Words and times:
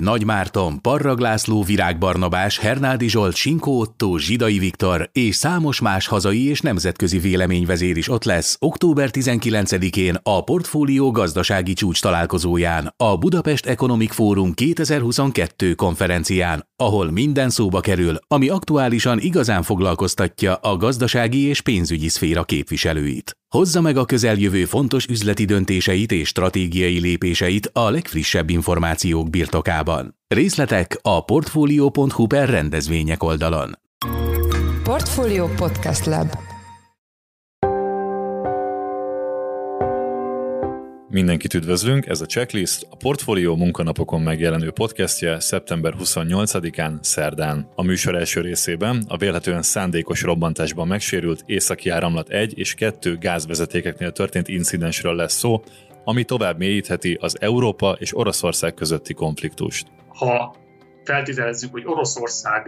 Nagy 0.00 0.24
Márton, 0.24 0.80
Parrag 0.80 1.18
László, 1.18 1.62
Virág 1.62 1.98
Barnabás, 1.98 2.58
Hernádi 2.58 3.08
Zsolt, 3.08 3.34
Sinkó 3.34 3.78
Otto, 3.78 4.18
Zsidai 4.18 4.58
Viktor 4.58 5.10
és 5.12 5.36
számos 5.36 5.80
más 5.80 6.06
hazai 6.06 6.48
és 6.48 6.60
nemzetközi 6.60 7.18
véleményvezér 7.18 7.96
is 7.96 8.08
ott 8.08 8.24
lesz 8.24 8.56
október 8.60 9.10
19-én 9.12 10.18
a 10.22 10.44
Portfólió 10.44 11.10
gazdasági 11.10 11.72
csúcs 11.72 12.00
találkozóján, 12.00 12.94
a 12.96 13.16
Budapest 13.16 13.66
Economic 13.66 14.12
Forum 14.12 14.52
2022 14.52 15.74
konferencián, 15.74 16.68
ahol 16.76 17.10
minden 17.10 17.50
szóba 17.50 17.80
kerül, 17.80 18.16
ami 18.26 18.48
aktuálisan 18.48 19.18
igazán 19.20 19.62
foglalkoztatja 19.62 20.54
a 20.54 20.76
gazdasági 20.76 21.46
és 21.46 21.60
pénzügyi 21.60 22.08
szféra 22.08 22.44
képviselőit. 22.44 23.36
Hozza 23.48 23.80
meg 23.80 23.96
a 23.96 24.04
közeljövő 24.04 24.64
fontos 24.64 25.06
üzleti 25.06 25.44
döntéseit 25.44 26.12
és 26.12 26.28
stratégiai 26.28 27.00
lépéseit 27.00 27.70
a 27.72 27.90
legfrissebb 27.90 28.50
információk 28.50 29.30
birtokában. 29.30 30.16
Részletek 30.26 30.98
a 31.02 31.24
portfolio.hu 31.24 32.26
per 32.26 32.48
rendezvények 32.48 33.22
oldalon. 33.22 33.78
Portfolio 34.82 35.46
Podcast 35.46 36.04
Lab 36.04 36.47
Mindenkit 41.10 41.54
üdvözlünk, 41.54 42.06
ez 42.06 42.20
a 42.20 42.26
Checklist, 42.26 42.86
a 42.90 42.96
Portfolio 42.96 43.56
munkanapokon 43.56 44.20
megjelenő 44.20 44.70
podcastje 44.70 45.40
szeptember 45.40 45.94
28-án, 45.98 47.02
szerdán. 47.02 47.68
A 47.74 47.82
műsor 47.82 48.14
első 48.14 48.40
részében 48.40 49.04
a 49.08 49.16
vélhetően 49.16 49.62
szándékos 49.62 50.22
robbantásban 50.22 50.86
megsérült 50.86 51.42
északi 51.46 51.88
áramlat 51.88 52.28
1 52.28 52.58
és 52.58 52.74
2 52.74 53.16
gázvezetékeknél 53.18 54.12
történt 54.12 54.48
incidensről 54.48 55.14
lesz 55.14 55.32
szó, 55.32 55.62
ami 56.04 56.24
tovább 56.24 56.58
mélyítheti 56.58 57.18
az 57.20 57.40
Európa 57.40 57.96
és 57.98 58.16
Oroszország 58.16 58.74
közötti 58.74 59.14
konfliktust. 59.14 59.86
Ha 60.08 60.54
feltételezzük, 61.04 61.72
hogy 61.72 61.82
Oroszország 61.86 62.66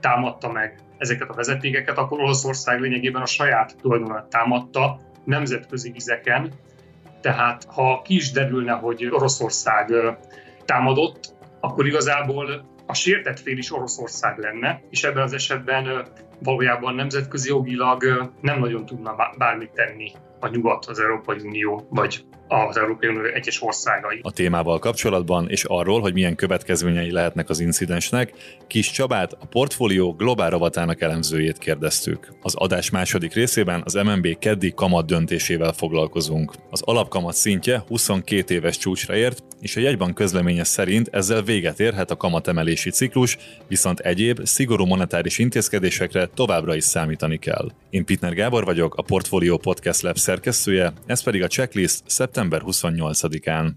támadta 0.00 0.52
meg 0.52 0.78
ezeket 0.96 1.28
a 1.28 1.34
vezetékeket, 1.34 1.98
akkor 1.98 2.20
Oroszország 2.20 2.80
lényegében 2.80 3.22
a 3.22 3.26
saját 3.26 3.76
tulajdonát 3.80 4.26
támadta 4.26 5.00
nemzetközi 5.24 5.90
vizeken, 5.90 6.52
tehát 7.20 7.64
ha 7.64 8.02
ki 8.04 8.14
is 8.14 8.30
derülne, 8.30 8.72
hogy 8.72 9.06
Oroszország 9.10 9.92
támadott, 10.64 11.36
akkor 11.60 11.86
igazából 11.86 12.76
a 12.86 12.94
sértett 12.94 13.40
fél 13.40 13.58
is 13.58 13.72
Oroszország 13.72 14.38
lenne, 14.38 14.82
és 14.90 15.04
ebben 15.04 15.22
az 15.22 15.32
esetben 15.32 16.06
valójában 16.42 16.94
nemzetközi 16.94 17.48
jogilag 17.48 18.32
nem 18.40 18.58
nagyon 18.58 18.86
tudna 18.86 19.16
bármit 19.38 19.70
tenni 19.70 20.12
a 20.40 20.48
nyugat, 20.48 20.86
az 20.86 20.98
Európai 20.98 21.38
Unió, 21.44 21.86
vagy 21.90 22.24
az 22.48 22.76
Európai 22.76 23.08
Unió 23.08 23.22
egyes 23.22 23.62
országai. 23.62 24.20
A 24.22 24.30
témával 24.30 24.78
kapcsolatban 24.78 25.48
és 25.48 25.64
arról, 25.64 26.00
hogy 26.00 26.12
milyen 26.12 26.34
következményei 26.34 27.10
lehetnek 27.10 27.48
az 27.48 27.60
incidensnek, 27.60 28.32
Kis 28.66 28.90
Csabát, 28.90 29.32
a 29.32 29.46
portfólió 29.46 30.12
globál 30.12 30.50
rovatának 30.50 31.00
elemzőjét 31.00 31.58
kérdeztük. 31.58 32.28
Az 32.42 32.54
adás 32.54 32.90
második 32.90 33.34
részében 33.34 33.82
az 33.84 33.94
MNB 33.94 34.38
keddi 34.38 34.72
kamat 34.76 35.06
döntésével 35.06 35.72
foglalkozunk. 35.72 36.52
Az 36.70 36.82
alapkamat 36.84 37.34
szintje 37.34 37.82
22 37.86 38.54
éves 38.54 38.78
csúcsra 38.78 39.14
ért, 39.14 39.42
és 39.60 39.76
a 39.76 39.80
jegybank 39.80 40.14
közleménye 40.14 40.64
szerint 40.64 41.08
ezzel 41.12 41.42
véget 41.42 41.80
érhet 41.80 42.10
a 42.10 42.16
kamatemelési 42.16 42.90
ciklus, 42.90 43.38
viszont 43.68 44.00
egyéb, 44.00 44.44
szigorú 44.44 44.84
monetáris 44.84 45.38
intézkedésekre 45.38 46.27
továbbra 46.34 46.74
is 46.74 46.84
számítani 46.84 47.38
kell. 47.38 47.70
Én 47.90 48.04
Pitner 48.04 48.34
Gábor 48.34 48.64
vagyok, 48.64 48.94
a 48.94 49.02
Portfolio 49.02 49.56
Podcast 49.56 50.02
Lab 50.02 50.16
szerkesztője, 50.16 50.92
ez 51.06 51.22
pedig 51.22 51.42
a 51.42 51.46
checklist 51.46 52.02
szeptember 52.06 52.62
28-án. 52.66 53.70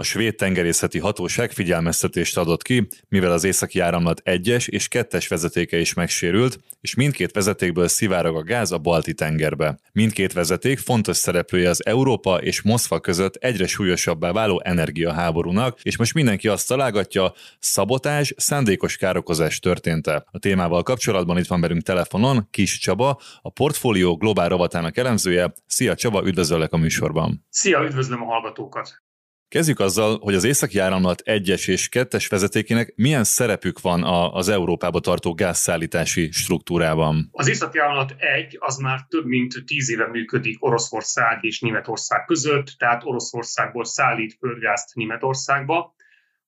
A 0.00 0.02
svéd 0.02 0.34
tengerészeti 0.34 0.98
hatóság 0.98 1.50
figyelmeztetést 1.50 2.36
adott 2.36 2.62
ki, 2.62 2.88
mivel 3.08 3.32
az 3.32 3.44
északi 3.44 3.80
áramlat 3.80 4.22
1-es 4.24 4.68
és 4.68 4.88
2-es 4.90 5.26
vezetéke 5.28 5.78
is 5.78 5.94
megsérült, 5.94 6.58
és 6.80 6.94
mindkét 6.94 7.32
vezetékből 7.32 7.88
szivárog 7.88 8.36
a 8.36 8.42
gáz 8.42 8.72
a 8.72 8.78
Balti 8.78 9.14
tengerbe. 9.14 9.78
Mindkét 9.92 10.32
vezeték 10.32 10.78
fontos 10.78 11.16
szereplője 11.16 11.68
az 11.68 11.86
Európa 11.86 12.36
és 12.36 12.62
Moszkva 12.62 13.00
között 13.00 13.34
egyre 13.34 13.66
súlyosabbá 13.66 14.32
váló 14.32 14.62
energiaháborúnak, 14.64 15.80
és 15.82 15.96
most 15.96 16.14
mindenki 16.14 16.48
azt 16.48 16.68
találgatja, 16.68 17.32
szabotás, 17.58 18.34
szándékos 18.36 18.96
károkozás 18.96 19.58
történt-e. 19.58 20.24
A 20.30 20.38
témával 20.38 20.82
kapcsolatban 20.82 21.38
itt 21.38 21.46
van 21.46 21.60
velünk 21.60 21.82
telefonon 21.82 22.48
Kis 22.50 22.78
Csaba, 22.78 23.20
a 23.42 23.50
portfólió 23.50 24.16
globál 24.16 24.48
rovatának 24.48 24.96
elemzője. 24.96 25.52
Szia 25.66 25.94
Csaba, 25.94 26.26
üdvözöllek 26.26 26.72
a 26.72 26.76
műsorban. 26.76 27.46
Szia, 27.50 27.82
üdvözlöm 27.82 28.22
a 28.22 28.26
hallgatókat! 28.26 29.06
Kezdjük 29.48 29.80
azzal, 29.80 30.18
hogy 30.18 30.34
az 30.34 30.44
északi 30.44 30.78
áramlat 30.78 31.22
1-es 31.24 31.68
és 31.68 31.88
2-es 31.92 32.26
vezetékének 32.28 32.92
milyen 32.96 33.24
szerepük 33.24 33.80
van 33.80 34.02
az 34.32 34.48
Európába 34.48 35.00
tartó 35.00 35.34
gázszállítási 35.34 36.30
struktúrában. 36.30 37.28
Az 37.32 37.48
északi 37.48 37.78
áramlat 37.78 38.14
1 38.18 38.56
az 38.60 38.76
már 38.76 39.00
több 39.08 39.24
mint 39.24 39.54
10 39.66 39.90
éve 39.90 40.06
működik 40.06 40.64
Oroszország 40.64 41.38
és 41.44 41.60
Németország 41.60 42.24
között, 42.24 42.74
tehát 42.78 43.04
Oroszországból 43.04 43.84
szállít 43.84 44.36
földgázt 44.38 44.94
Németországba. 44.94 45.94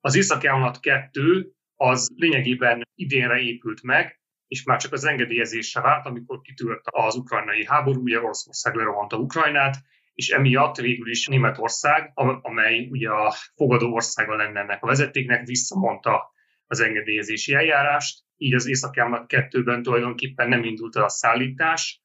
Az 0.01 0.15
északi 0.15 0.47
áramlat 0.47 0.81
2 0.81 1.53
az 1.77 2.09
lényegében 2.17 2.89
idénre 2.95 3.39
épült 3.39 3.83
meg, 3.83 4.21
és 4.47 4.65
már 4.65 4.81
csak 4.81 4.93
az 4.93 5.05
engedélyezésre 5.05 5.81
várt, 5.81 6.07
amikor 6.07 6.41
kitűrt 6.41 6.83
az 6.85 7.15
ukrajnai 7.15 7.67
háború, 7.67 8.03
ugye 8.03 8.21
Oroszország 8.21 8.75
lerohanta 8.75 9.17
Ukrajnát, 9.17 9.77
és 10.21 10.29
emiatt 10.29 10.77
végül 10.77 11.11
is 11.11 11.27
Németország, 11.27 12.13
amely 12.43 12.89
ugye 12.91 13.09
a 13.09 13.35
fogadó 13.55 13.93
országa 13.93 14.37
lenne 14.37 14.61
ennek 14.61 14.83
a 14.83 14.87
vezetéknek, 14.87 15.47
visszamondta 15.47 16.33
az 16.67 16.81
engedélyezési 16.81 17.55
eljárást, 17.55 18.25
így 18.37 18.55
az 18.55 18.67
északi 18.67 19.01
ámlat 19.01 19.25
2-ben 19.29 19.83
tulajdonképpen 19.83 20.49
nem 20.49 20.65
indult 20.65 20.97
el 20.97 21.03
a 21.03 21.09
szállítás. 21.09 22.03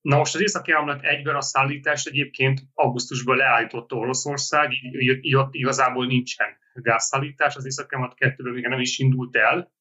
Na 0.00 0.16
most 0.16 0.34
az 0.34 0.40
északi 0.40 0.72
1-ben 0.74 1.34
a 1.34 1.40
szállítást 1.40 2.06
egyébként 2.06 2.60
augusztusban 2.72 3.36
leállította 3.36 3.96
Oroszország, 3.96 4.72
így, 4.72 5.24
így 5.24 5.34
ott 5.34 5.54
igazából 5.54 6.06
nincsen 6.06 6.56
gázszállítás, 6.72 7.56
az 7.56 7.66
északi 7.66 7.96
2-ben 7.98 8.52
még 8.52 8.66
nem 8.66 8.80
is 8.80 8.98
indult 8.98 9.36
el, 9.36 9.72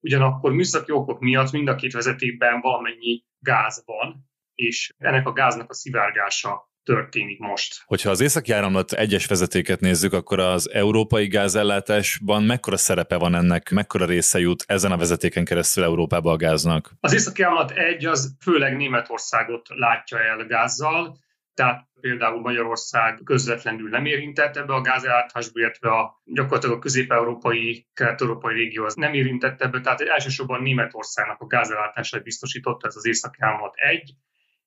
ugyanakkor 0.00 0.52
műszaki 0.52 0.92
okok 0.92 1.20
miatt 1.20 1.52
mind 1.52 1.68
a 1.68 1.74
két 1.74 1.92
vezetékben 1.92 2.60
valamennyi 2.60 3.24
gáz 3.38 3.82
van, 3.86 4.30
és 4.54 4.94
ennek 4.98 5.26
a 5.26 5.32
gáznak 5.32 5.70
a 5.70 5.74
szivárgása 5.74 6.69
történik 6.84 7.38
most. 7.38 7.82
Hogyha 7.84 8.10
az 8.10 8.20
északi 8.20 8.52
áramlat 8.52 8.92
egyes 8.92 9.26
vezetéket 9.26 9.80
nézzük, 9.80 10.12
akkor 10.12 10.40
az 10.40 10.70
európai 10.70 11.26
gázellátásban 11.26 12.42
mekkora 12.42 12.76
szerepe 12.76 13.16
van 13.16 13.34
ennek, 13.34 13.70
mekkora 13.70 14.04
része 14.04 14.38
jut 14.38 14.64
ezen 14.66 14.92
a 14.92 14.96
vezetéken 14.96 15.44
keresztül 15.44 15.84
Európába 15.84 16.32
a 16.32 16.36
gáznak? 16.36 16.90
Az 17.00 17.12
északi 17.12 17.42
áramlat 17.42 17.70
egy 17.70 18.06
az 18.06 18.34
főleg 18.40 18.76
Németországot 18.76 19.68
látja 19.68 20.18
el 20.18 20.46
gázzal, 20.46 21.18
tehát 21.54 21.88
például 22.00 22.40
Magyarország 22.40 23.20
közvetlenül 23.24 23.88
nem 23.88 24.04
érintett 24.04 24.56
ebbe 24.56 24.74
a 24.74 24.80
gázellátásba, 24.80 25.60
illetve 25.60 25.90
a, 25.90 26.22
gyakorlatilag 26.24 26.76
a 26.76 26.78
közép-európai, 26.78 27.86
kelet-európai 27.94 28.54
régió 28.54 28.84
az 28.84 28.94
nem 28.94 29.14
érintett 29.14 29.62
ebbe, 29.62 29.80
tehát 29.80 30.00
elsősorban 30.00 30.62
Németországnak 30.62 31.40
a 31.40 31.46
gázellátását 31.46 32.22
biztosította 32.22 32.86
ez 32.86 32.96
az 32.96 33.06
északi 33.06 33.38
áramlat 33.40 33.74
egy, 33.76 34.14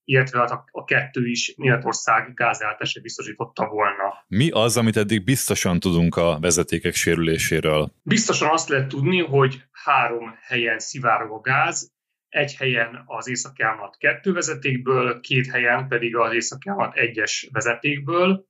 illetve 0.06 0.40
hát 0.40 0.52
a, 0.52 0.66
a 0.72 0.84
kettő 0.84 1.28
is 1.28 1.53
Németország 1.58 2.34
gázellátását 2.34 3.03
biztosította 3.03 3.68
volna. 3.68 4.25
Mi 4.28 4.50
az, 4.50 4.78
amit 4.78 4.97
eddig 4.97 5.24
biztosan 5.24 5.80
tudunk 5.80 6.16
a 6.16 6.38
vezetékek 6.40 6.94
sérüléséről? 6.94 7.94
Biztosan 8.03 8.50
azt 8.50 8.69
lehet 8.69 8.88
tudni, 8.88 9.22
hogy 9.22 9.64
három 9.72 10.36
helyen 10.41 10.80
szivárog 10.80 11.31
a 11.31 11.40
gáz, 11.40 11.91
egy 12.30 12.56
helyen 12.56 13.03
az 13.06 13.30
északi 13.30 13.64
ámlat 13.64 13.97
kettő 13.97 14.34
vezetékből, 14.34 15.19
két 15.19 15.47
helyen 15.47 15.88
pedig 15.88 16.16
az 16.16 16.34
északi 16.34 16.70
ámlat 16.70 16.96
egyes 16.96 17.50
vezetékből. 17.52 18.46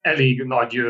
Elég 0.00 0.42
nagy 0.42 0.80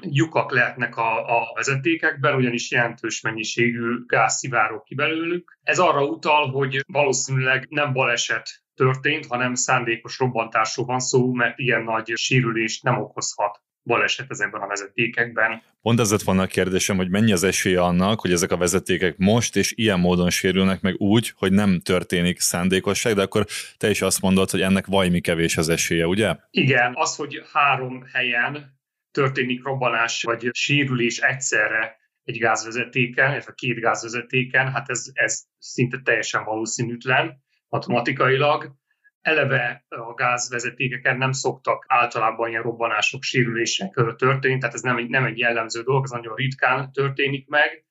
lyukak 0.00 0.52
lehetnek 0.52 0.96
a, 0.96 1.38
a 1.38 1.52
vezetékekben, 1.54 2.34
ugyanis 2.34 2.70
jelentős 2.70 3.20
mennyiségű 3.20 4.04
gáz 4.06 4.34
szivárog 4.34 4.82
ki 4.82 4.94
belőlük. 4.94 5.58
Ez 5.62 5.78
arra 5.78 6.04
utal, 6.04 6.50
hogy 6.50 6.84
valószínűleg 6.86 7.66
nem 7.68 7.92
baleset 7.92 8.65
történt, 8.76 9.26
hanem 9.26 9.54
szándékos 9.54 10.18
robbantásról 10.18 10.86
van 10.86 11.00
szó, 11.00 11.32
mert 11.32 11.58
ilyen 11.58 11.82
nagy 11.82 12.12
sérülést 12.14 12.82
nem 12.82 12.98
okozhat 12.98 13.60
baleset 13.86 14.30
ezekben 14.30 14.60
a 14.60 14.66
vezetékekben. 14.66 15.62
Pont 15.82 16.00
ez 16.00 16.10
lett 16.10 16.22
volna 16.22 16.42
a 16.42 16.46
kérdésem, 16.46 16.96
hogy 16.96 17.10
mennyi 17.10 17.32
az 17.32 17.42
esélye 17.42 17.82
annak, 17.82 18.20
hogy 18.20 18.32
ezek 18.32 18.50
a 18.50 18.56
vezetékek 18.56 19.16
most 19.16 19.56
és 19.56 19.72
ilyen 19.76 20.00
módon 20.00 20.30
sérülnek 20.30 20.80
meg 20.80 20.94
úgy, 20.94 21.32
hogy 21.36 21.52
nem 21.52 21.80
történik 21.80 22.40
szándékosság, 22.40 23.14
de 23.14 23.22
akkor 23.22 23.46
te 23.76 23.90
is 23.90 24.02
azt 24.02 24.20
mondod, 24.20 24.50
hogy 24.50 24.60
ennek 24.60 24.86
vajmi 24.86 25.20
kevés 25.20 25.56
az 25.56 25.68
esélye, 25.68 26.06
ugye? 26.06 26.36
Igen, 26.50 26.92
az, 26.94 27.16
hogy 27.16 27.42
három 27.52 28.04
helyen 28.12 28.74
történik 29.10 29.64
robbanás 29.64 30.22
vagy 30.22 30.48
sérülés 30.52 31.18
egyszerre 31.18 31.96
egy 32.24 32.38
gázvezetéken, 32.38 33.30
illetve 33.30 33.52
két 33.54 33.80
gázvezetéken, 33.80 34.72
hát 34.72 34.90
ez, 34.90 35.04
ez 35.12 35.42
szinte 35.58 36.00
teljesen 36.04 36.44
valószínűtlen 36.44 37.44
matematikailag. 37.68 38.74
eleve 39.20 39.84
a 39.88 40.14
gázvezetékeken 40.14 41.16
nem 41.16 41.32
szoktak 41.32 41.84
általában 41.88 42.48
ilyen 42.48 42.62
robbanások, 42.62 43.22
sérülések 43.22 43.92
történni, 44.16 44.58
tehát 44.58 44.74
ez 44.74 44.80
nem 44.80 44.96
egy, 44.96 45.08
nem 45.08 45.24
egy 45.24 45.38
jellemző 45.38 45.82
dolog, 45.82 46.04
ez 46.04 46.10
nagyon 46.10 46.34
ritkán 46.34 46.92
történik 46.92 47.48
meg, 47.48 47.84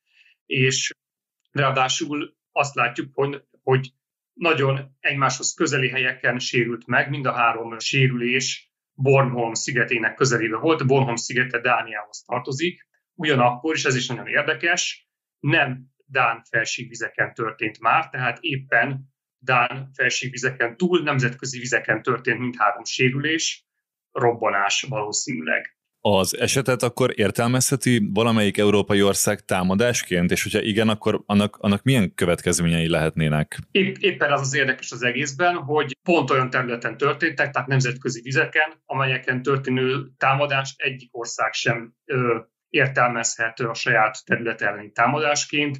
és 0.46 0.94
ráadásul 1.50 2.36
azt 2.52 2.74
látjuk, 2.74 3.10
hogy, 3.14 3.42
hogy 3.62 3.90
nagyon 4.32 4.96
egymáshoz 5.00 5.54
közeli 5.54 5.88
helyeken 5.88 6.38
sérült 6.38 6.86
meg, 6.86 7.10
mind 7.10 7.26
a 7.26 7.32
három 7.32 7.78
sérülés 7.78 8.70
Bornholm 8.92 9.54
szigetének 9.54 10.14
közelében 10.14 10.60
volt, 10.60 10.86
Bornholm 10.86 11.16
szigete 11.16 11.60
Dániához 11.60 12.22
tartozik, 12.22 12.88
ugyanakkor, 13.14 13.74
és 13.74 13.84
ez 13.84 13.94
is 13.94 14.06
nagyon 14.06 14.26
érdekes, 14.26 15.08
nem 15.38 15.84
Dán 16.06 16.42
felségvizeken 16.50 17.34
történt 17.34 17.80
már, 17.80 18.08
tehát 18.08 18.38
éppen 18.40 19.14
Dán 19.38 19.90
felségvizeken 19.94 20.76
túl, 20.76 21.02
nemzetközi 21.02 21.58
vizeken 21.58 22.02
történt 22.02 22.38
mindhárom 22.38 22.84
sérülés, 22.84 23.66
robbanás 24.12 24.86
valószínűleg. 24.88 25.76
Az 26.08 26.38
esetet 26.38 26.82
akkor 26.82 27.12
értelmezheti 27.14 28.10
valamelyik 28.14 28.58
európai 28.58 29.02
ország 29.02 29.40
támadásként, 29.40 30.30
és 30.30 30.42
hogyha 30.42 30.60
igen, 30.60 30.88
akkor 30.88 31.22
annak, 31.26 31.56
annak 31.56 31.82
milyen 31.82 32.14
következményei 32.14 32.88
lehetnének? 32.88 33.58
Épp, 33.70 33.96
éppen 33.96 34.32
az 34.32 34.40
az 34.40 34.54
érdekes 34.54 34.92
az 34.92 35.02
egészben, 35.02 35.54
hogy 35.54 35.96
pont 36.02 36.30
olyan 36.30 36.50
területen 36.50 36.96
történtek, 36.96 37.50
tehát 37.50 37.68
nemzetközi 37.68 38.20
vizeken, 38.20 38.82
amelyeken 38.84 39.42
történő 39.42 40.10
támadást 40.16 40.80
egyik 40.80 41.16
ország 41.16 41.52
sem 41.52 41.94
ö, 42.04 42.38
értelmezhet 42.68 43.60
a 43.60 43.74
saját 43.74 44.24
terület 44.24 44.62
elleni 44.62 44.92
támadásként. 44.92 45.78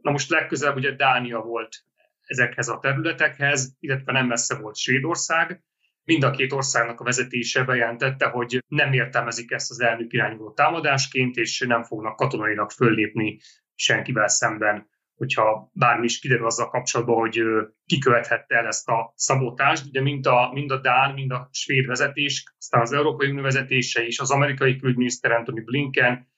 Na 0.00 0.10
most 0.10 0.30
legközelebb 0.30 0.76
ugye 0.76 0.94
Dánia 0.94 1.40
volt 1.40 1.84
ezekhez 2.32 2.68
a 2.68 2.78
területekhez, 2.78 3.76
illetve 3.80 4.12
nem 4.12 4.26
messze 4.26 4.54
volt 4.54 4.76
Svédország. 4.76 5.62
Mind 6.04 6.22
a 6.22 6.30
két 6.30 6.52
országnak 6.52 7.00
a 7.00 7.04
vezetése 7.04 7.64
bejelentette, 7.64 8.26
hogy 8.26 8.64
nem 8.68 8.92
értelmezik 8.92 9.50
ezt 9.50 9.70
az 9.70 9.80
elnök 9.80 10.12
irányuló 10.12 10.52
támadásként, 10.52 11.36
és 11.36 11.64
nem 11.66 11.82
fognak 11.82 12.16
katonailag 12.16 12.70
föllépni 12.70 13.38
senkivel 13.74 14.28
szemben, 14.28 14.90
hogyha 15.14 15.70
bármi 15.72 16.04
is 16.04 16.18
kiderül 16.18 16.46
azzal 16.46 16.68
kapcsolatban, 16.68 17.16
hogy 17.16 17.42
kikövethette 17.84 18.56
el 18.56 18.66
ezt 18.66 18.88
a 18.88 19.12
szabotást. 19.16 19.86
Ugye 19.86 20.00
mind 20.00 20.26
a, 20.26 20.50
mind 20.52 20.70
a 20.70 20.80
Dán, 20.80 21.14
mind 21.14 21.30
a 21.30 21.48
svéd 21.52 21.86
vezetés, 21.86 22.44
aztán 22.58 22.80
az 22.80 22.92
Európai 22.92 23.30
Unió 23.30 23.42
vezetése 23.42 24.06
és 24.06 24.18
az 24.18 24.30
amerikai 24.30 24.76
külügyminiszter 24.76 25.32
Anthony 25.32 25.64
Blinken 25.64 26.31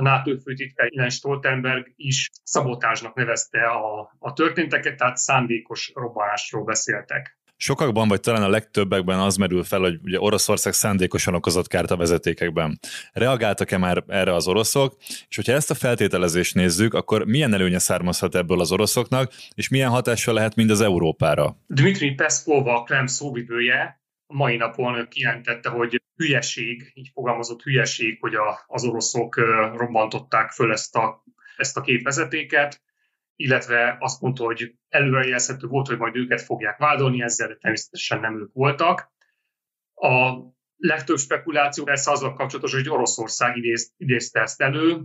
a 0.00 0.02
NATO 0.02 0.38
főtitkár 0.38 0.88
Jens 0.92 1.14
Stoltenberg 1.14 1.92
is 1.96 2.30
szabotásnak 2.42 3.14
nevezte 3.14 3.66
a, 3.66 4.14
a 4.18 4.32
történteket, 4.32 4.96
tehát 4.96 5.16
szándékos 5.16 5.92
robbanásról 5.94 6.64
beszéltek. 6.64 7.38
Sokakban, 7.56 8.08
vagy 8.08 8.20
talán 8.20 8.42
a 8.42 8.48
legtöbbekben 8.48 9.18
az 9.18 9.36
merül 9.36 9.64
fel, 9.64 9.80
hogy 9.80 9.98
ugye 10.02 10.20
Oroszország 10.20 10.72
szándékosan 10.72 11.34
okozott 11.34 11.66
kárt 11.66 11.90
a 11.90 11.96
vezetékekben. 11.96 12.78
Reagáltak-e 13.12 13.78
már 13.78 14.04
erre 14.06 14.34
az 14.34 14.48
oroszok? 14.48 14.96
És 15.28 15.36
hogyha 15.36 15.52
ezt 15.52 15.70
a 15.70 15.74
feltételezést 15.74 16.54
nézzük, 16.54 16.94
akkor 16.94 17.24
milyen 17.24 17.54
előnye 17.54 17.78
származhat 17.78 18.34
ebből 18.34 18.60
az 18.60 18.72
oroszoknak, 18.72 19.32
és 19.54 19.68
milyen 19.68 19.90
hatással 19.90 20.34
lehet 20.34 20.54
mind 20.54 20.70
az 20.70 20.80
Európára? 20.80 21.56
Dmitri 21.66 22.10
Peszkov, 22.10 22.66
a 22.66 22.82
Krem 22.82 23.06
szóvivője, 23.06 24.00
mai 24.26 24.56
napon 24.56 25.08
kijelentette, 25.08 25.68
hogy 25.68 26.02
hülyeség, 26.20 26.90
így 26.94 27.10
fogalmazott 27.12 27.62
hülyeség, 27.62 28.20
hogy 28.20 28.34
a, 28.34 28.64
az 28.66 28.84
oroszok 28.84 29.36
robbantották 29.76 30.50
föl 30.50 30.72
ezt 30.72 30.96
a, 30.96 31.24
ezt 31.56 31.76
a 31.76 31.80
két 31.80 32.02
vezetéket, 32.02 32.82
illetve 33.36 33.96
azt 34.00 34.20
mondta, 34.20 34.44
hogy 34.44 34.74
előrejelzhető 34.88 35.66
volt, 35.66 35.86
hogy 35.86 35.98
majd 35.98 36.16
őket 36.16 36.40
fogják 36.40 36.78
vádolni 36.78 37.22
ezzel, 37.22 37.48
de 37.48 37.56
természetesen 37.56 38.20
nem 38.20 38.40
ők 38.40 38.52
voltak. 38.52 39.12
A 39.94 40.34
legtöbb 40.76 41.18
spekuláció 41.18 41.84
persze 41.84 42.10
azzal 42.10 42.34
kapcsolatos, 42.34 42.72
hogy 42.72 42.88
Oroszország 42.88 43.56
idéz, 43.56 43.92
idézte 43.96 44.40
ezt 44.40 44.60
elő. 44.60 45.04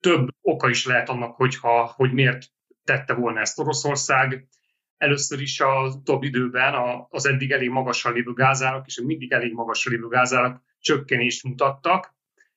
Több 0.00 0.28
oka 0.40 0.68
is 0.68 0.86
lehet 0.86 1.08
annak, 1.08 1.34
hogyha, 1.36 1.92
hogy 1.96 2.12
miért 2.12 2.44
tette 2.84 3.14
volna 3.14 3.40
ezt 3.40 3.58
Oroszország. 3.58 4.48
Először 4.96 5.40
is 5.40 5.60
az 5.60 5.94
utóbbi 5.94 6.26
időben 6.26 6.74
az 7.08 7.26
eddig 7.26 7.50
elég 7.50 7.70
magasan 7.70 8.12
lévő 8.12 8.32
gázárak 8.32 8.86
és 8.86 8.98
a 8.98 9.04
mindig 9.04 9.32
elég 9.32 9.52
magasan 9.52 9.92
lévő 9.92 10.08
gázárak 10.08 10.62
csökkenést 10.80 11.44
mutattak, 11.44 12.14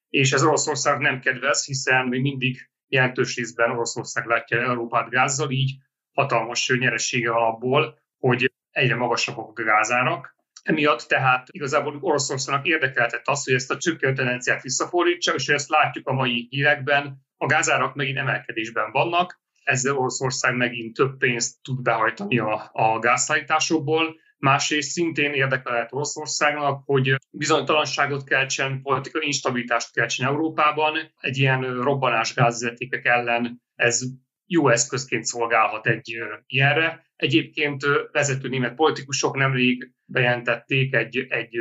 és 0.09 0.31
ez 0.31 0.43
Oroszország 0.43 0.99
nem 0.99 1.19
kedvez, 1.19 1.65
hiszen 1.65 2.07
még 2.07 2.21
mindig 2.21 2.69
jelentős 2.87 3.35
részben 3.35 3.71
Oroszország 3.71 4.25
látja 4.25 4.61
Európát 4.61 5.09
gázzal, 5.09 5.51
így 5.51 5.77
hatalmas 6.13 6.69
nyeressége 6.79 7.31
alapból, 7.31 7.99
hogy 8.17 8.51
egyre 8.71 8.95
magasabbak 8.95 9.59
a 9.59 9.63
gázárak. 9.63 10.35
Emiatt 10.63 11.01
tehát 11.01 11.47
igazából 11.51 11.97
Oroszországnak 12.01 12.67
érdekeltett 12.67 13.27
az, 13.27 13.43
hogy 13.43 13.53
ezt 13.53 13.71
a 13.71 13.77
csökkenő 13.77 14.13
tendenciát 14.13 14.61
visszafordítsa, 14.61 15.33
és 15.33 15.47
ezt 15.47 15.69
látjuk 15.69 16.07
a 16.07 16.13
mai 16.13 16.47
hírekben, 16.49 17.27
a 17.37 17.45
gázárak 17.45 17.95
megint 17.95 18.17
emelkedésben 18.17 18.91
vannak, 18.91 19.41
ezzel 19.69 19.97
Oroszország 19.97 20.55
megint 20.55 20.93
több 20.93 21.17
pénzt 21.17 21.61
tud 21.61 21.81
behajtani 21.81 22.39
a, 22.39 22.69
a 22.73 22.99
gázszállításokból, 22.99 24.15
másrészt 24.39 24.89
szintén 24.89 25.33
érdekelhet 25.33 25.93
Oroszországnak, 25.93 26.81
hogy 26.85 27.15
bizonytalanságot 27.31 28.23
keltsen, 28.23 28.81
politikai 28.81 29.25
instabilitást 29.25 29.93
keltsen 29.93 30.27
Európában. 30.27 30.97
Egy 31.19 31.37
ilyen 31.37 31.81
robbanás 31.81 32.33
gázvezetékek 32.33 33.05
ellen 33.05 33.61
ez 33.75 34.01
jó 34.45 34.69
eszközként 34.69 35.23
szolgálhat 35.23 35.87
egy 35.87 36.15
ilyenre. 36.47 37.05
Egyébként 37.15 37.85
vezető 38.11 38.47
német 38.47 38.75
politikusok 38.75 39.35
nemrég 39.35 39.91
bejelentették 40.05 40.93
egy, 40.93 41.17
egy 41.29 41.57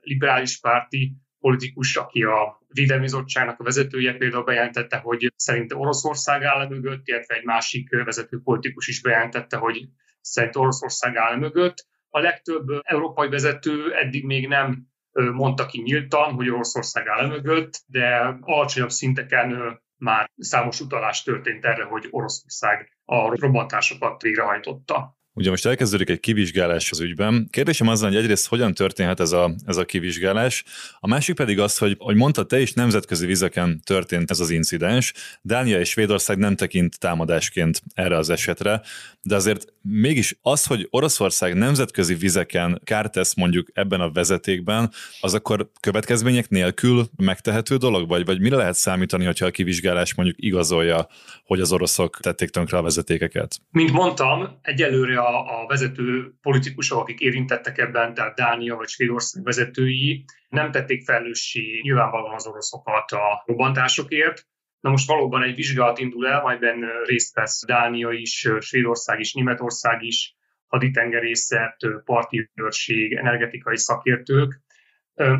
liberális 0.00 0.60
párti 0.60 1.16
politikus, 1.42 1.96
aki 1.96 2.22
a 2.22 2.60
Védelmi 2.68 3.02
Bizottságnak 3.02 3.60
a 3.60 3.64
vezetője 3.64 4.14
például 4.14 4.44
bejelentette, 4.44 4.96
hogy 4.96 5.32
szerinte 5.36 5.76
Oroszország 5.76 6.42
áll 6.42 6.68
mögött, 6.68 7.06
illetve 7.08 7.34
egy 7.34 7.44
másik 7.44 8.04
vezető 8.04 8.40
politikus 8.44 8.88
is 8.88 9.00
bejelentette, 9.00 9.56
hogy 9.56 9.88
szerint 10.20 10.56
Oroszország 10.56 11.16
áll 11.16 11.36
mögött. 11.36 11.86
A 12.08 12.18
legtöbb 12.18 12.66
európai 12.82 13.28
vezető 13.28 13.94
eddig 13.94 14.24
még 14.24 14.48
nem 14.48 14.86
mondta 15.12 15.66
ki 15.66 15.80
nyíltan, 15.80 16.32
hogy 16.32 16.48
Oroszország 16.48 17.08
áll 17.08 17.26
mögött, 17.26 17.82
de 17.86 18.36
alacsonyabb 18.40 18.90
szinteken 18.90 19.80
már 19.96 20.30
számos 20.36 20.80
utalás 20.80 21.22
történt 21.22 21.64
erre, 21.64 21.84
hogy 21.84 22.08
Oroszország 22.10 22.98
a 23.04 23.40
robbantásokat 23.40 24.22
végrehajtotta. 24.22 25.16
Ugye 25.34 25.50
most 25.50 25.66
elkezdődik 25.66 26.10
egy 26.10 26.20
kivizsgálás 26.20 26.90
az 26.90 27.00
ügyben. 27.00 27.48
Kérdésem 27.50 27.88
az, 27.88 28.02
hogy 28.02 28.16
egyrészt 28.16 28.48
hogyan 28.48 28.74
történhet 28.74 29.20
ez 29.20 29.32
a, 29.32 29.54
ez 29.66 29.76
a 29.76 29.84
kivizsgálás, 29.84 30.64
a 31.00 31.08
másik 31.08 31.34
pedig 31.34 31.60
az, 31.60 31.78
hogy, 31.78 31.96
hogy 31.98 32.16
mondta 32.16 32.44
te 32.44 32.60
is, 32.60 32.72
nemzetközi 32.72 33.26
vizeken 33.26 33.80
történt 33.84 34.30
ez 34.30 34.40
az 34.40 34.50
incidens. 34.50 35.12
Dánia 35.42 35.78
és 35.78 35.88
Svédország 35.88 36.36
nem 36.36 36.56
tekint 36.56 36.98
támadásként 36.98 37.82
erre 37.94 38.16
az 38.16 38.30
esetre, 38.30 38.82
de 39.22 39.34
azért 39.34 39.72
mégis 39.82 40.38
az, 40.42 40.66
hogy 40.66 40.86
Oroszország 40.90 41.54
nemzetközi 41.54 42.14
vizeken 42.14 42.80
kárt 42.84 43.12
tesz 43.12 43.34
mondjuk 43.34 43.68
ebben 43.72 44.00
a 44.00 44.10
vezetékben, 44.10 44.90
az 45.20 45.34
akkor 45.34 45.70
következmények 45.80 46.48
nélkül 46.48 47.04
megtehető 47.16 47.76
dolog, 47.76 48.08
vagy, 48.08 48.24
vagy 48.24 48.40
mire 48.40 48.56
lehet 48.56 48.74
számítani, 48.74 49.24
hogyha 49.24 49.46
a 49.46 49.50
kivizsgálás 49.50 50.14
mondjuk 50.14 50.36
igazolja, 50.40 51.08
hogy 51.44 51.60
az 51.60 51.72
oroszok 51.72 52.18
tették 52.20 52.50
tönkre 52.50 52.76
a 52.76 52.82
vezetékeket? 52.82 53.60
Mint 53.70 53.92
mondtam, 53.92 54.58
egyelőre 54.62 55.21
a, 55.26 55.62
a 55.62 55.66
vezető 55.66 56.34
politikusok, 56.40 56.98
akik 56.98 57.20
érintettek 57.20 57.78
ebben, 57.78 58.14
tehát 58.14 58.36
Dánia 58.36 58.76
vagy 58.76 58.88
Svédország 58.88 59.44
vezetői 59.44 60.24
nem 60.48 60.70
tették 60.70 61.04
felelőssé 61.04 61.80
nyilvánvalóan 61.82 62.34
az 62.34 62.46
oroszokat 62.46 63.10
a 63.10 63.42
robbantásokért. 63.46 64.46
Na 64.80 64.90
most 64.90 65.08
valóban 65.08 65.42
egy 65.42 65.54
vizsgálat 65.54 65.98
indul 65.98 66.28
el, 66.28 66.42
majben 66.42 66.84
részt 67.04 67.34
vesz 67.34 67.64
Dánia 67.66 68.10
is, 68.10 68.48
Svédország 68.58 69.20
is, 69.20 69.32
Németország 69.32 70.02
is, 70.02 70.36
haditengerészet, 70.66 71.76
parti 72.04 72.50
őrség, 72.54 73.12
energetikai 73.12 73.76
szakértők. 73.76 74.60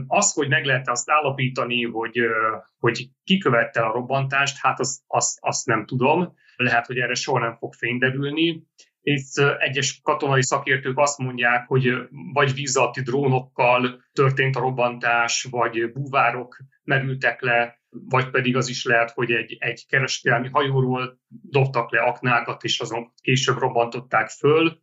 Az, 0.07 0.33
hogy 0.33 0.49
meg 0.49 0.65
lehet 0.65 0.89
azt 0.89 1.11
állapítani, 1.11 1.85
hogy, 1.85 2.19
hogy 2.79 3.09
ki 3.25 3.39
követte 3.39 3.81
a 3.81 3.93
robbantást, 3.93 4.57
hát 4.61 4.81
azt, 4.81 5.03
azt, 5.07 5.39
azt 5.41 5.67
nem 5.67 5.87
tudom. 5.87 6.35
Lehet, 6.57 6.87
hogy 6.87 6.99
erre 6.99 7.15
soha 7.15 7.39
nem 7.39 7.57
fog 7.57 7.73
fényderülni. 7.75 8.63
Itt 9.03 9.39
egyes 9.59 10.01
katonai 10.03 10.43
szakértők 10.43 10.99
azt 10.99 11.19
mondják, 11.19 11.67
hogy 11.67 11.93
vagy 12.33 12.55
víz 12.55 12.77
alatti 12.77 13.01
drónokkal 13.03 14.05
történt 14.13 14.57
a 14.57 14.61
robbantás, 14.61 15.47
vagy 15.51 15.93
búvárok 15.93 16.57
merültek 16.85 17.41
le, 17.41 17.81
vagy 17.91 18.31
pedig 18.31 18.57
az 18.57 18.69
is 18.69 18.85
lehet, 18.85 19.11
hogy 19.11 19.31
egy, 19.31 19.57
egy 19.59 19.87
kereskedelmi 19.89 20.49
hajóról 20.49 21.19
dobtak 21.29 21.93
le 21.93 22.01
aknákat, 22.01 22.63
és 22.65 22.81
azon 22.81 23.13
később 23.23 23.59
robbantották 23.59 24.29
föl. 24.29 24.81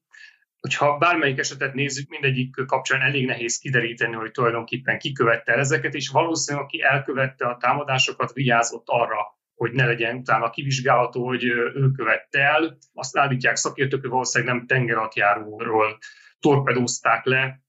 Hogyha 0.60 0.98
bármelyik 0.98 1.38
esetet 1.38 1.74
nézzük, 1.74 2.10
mindegyik 2.10 2.56
kapcsán 2.66 3.02
elég 3.02 3.26
nehéz 3.26 3.58
kideríteni, 3.58 4.16
hogy 4.16 4.32
tulajdonképpen 4.32 5.00
ki 5.00 5.12
követte 5.12 5.54
ezeket, 5.54 5.94
és 5.94 6.10
valószínűleg 6.10 6.66
aki 6.66 6.82
elkövette 6.82 7.46
a 7.46 7.58
támadásokat, 7.58 8.34
vigyázott 8.34 8.86
arra, 8.86 9.39
hogy 9.60 9.72
ne 9.72 9.86
legyen 9.86 10.16
utána 10.16 10.50
kivizsgálható, 10.50 11.28
hogy 11.28 11.44
ő 11.44 11.92
követte 11.96 12.40
el. 12.40 12.78
Azt 12.94 13.18
állítják 13.18 13.56
szakértők, 13.56 14.02
hogy 14.02 14.10
valószínűleg 14.10 14.56
nem 14.56 14.66
tengeratjáróról 14.66 15.98
torpedózták 16.40 17.26
le, 17.26 17.62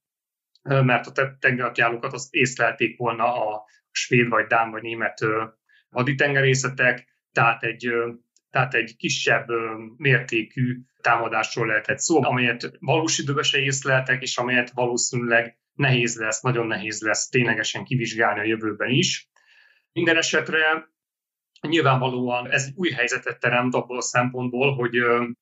mert 0.62 1.06
a 1.06 1.36
tengeralattjárókat 1.40 2.12
azt 2.12 2.34
észlelték 2.34 2.98
volna 2.98 3.24
a 3.24 3.64
svéd, 3.90 4.28
vagy 4.28 4.46
dán, 4.46 4.70
vagy 4.70 4.82
német 4.82 5.18
haditengerészetek, 5.90 7.08
tehát 7.32 7.62
egy, 7.62 7.90
tehát 8.50 8.74
egy 8.74 8.96
kisebb 8.96 9.46
mértékű 9.96 10.78
támadásról 11.00 11.66
lehetett 11.66 11.98
szó, 11.98 12.24
amelyet 12.24 12.70
valós 12.78 13.18
időben 13.18 13.42
se 13.42 13.58
észleltek, 13.58 14.22
és 14.22 14.38
amelyet 14.38 14.70
valószínűleg 14.70 15.58
nehéz 15.74 16.16
lesz, 16.16 16.40
nagyon 16.40 16.66
nehéz 16.66 17.00
lesz 17.00 17.28
ténylegesen 17.28 17.84
kivizsgálni 17.84 18.40
a 18.40 18.44
jövőben 18.44 18.90
is. 18.90 19.30
Minden 19.92 20.16
esetre 20.16 20.88
nyilvánvalóan 21.68 22.50
ez 22.50 22.64
egy 22.64 22.72
új 22.76 22.90
helyzetet 22.90 23.40
teremt 23.40 23.74
abból 23.74 23.96
a 23.96 24.02
szempontból, 24.02 24.74
hogy 24.74 24.94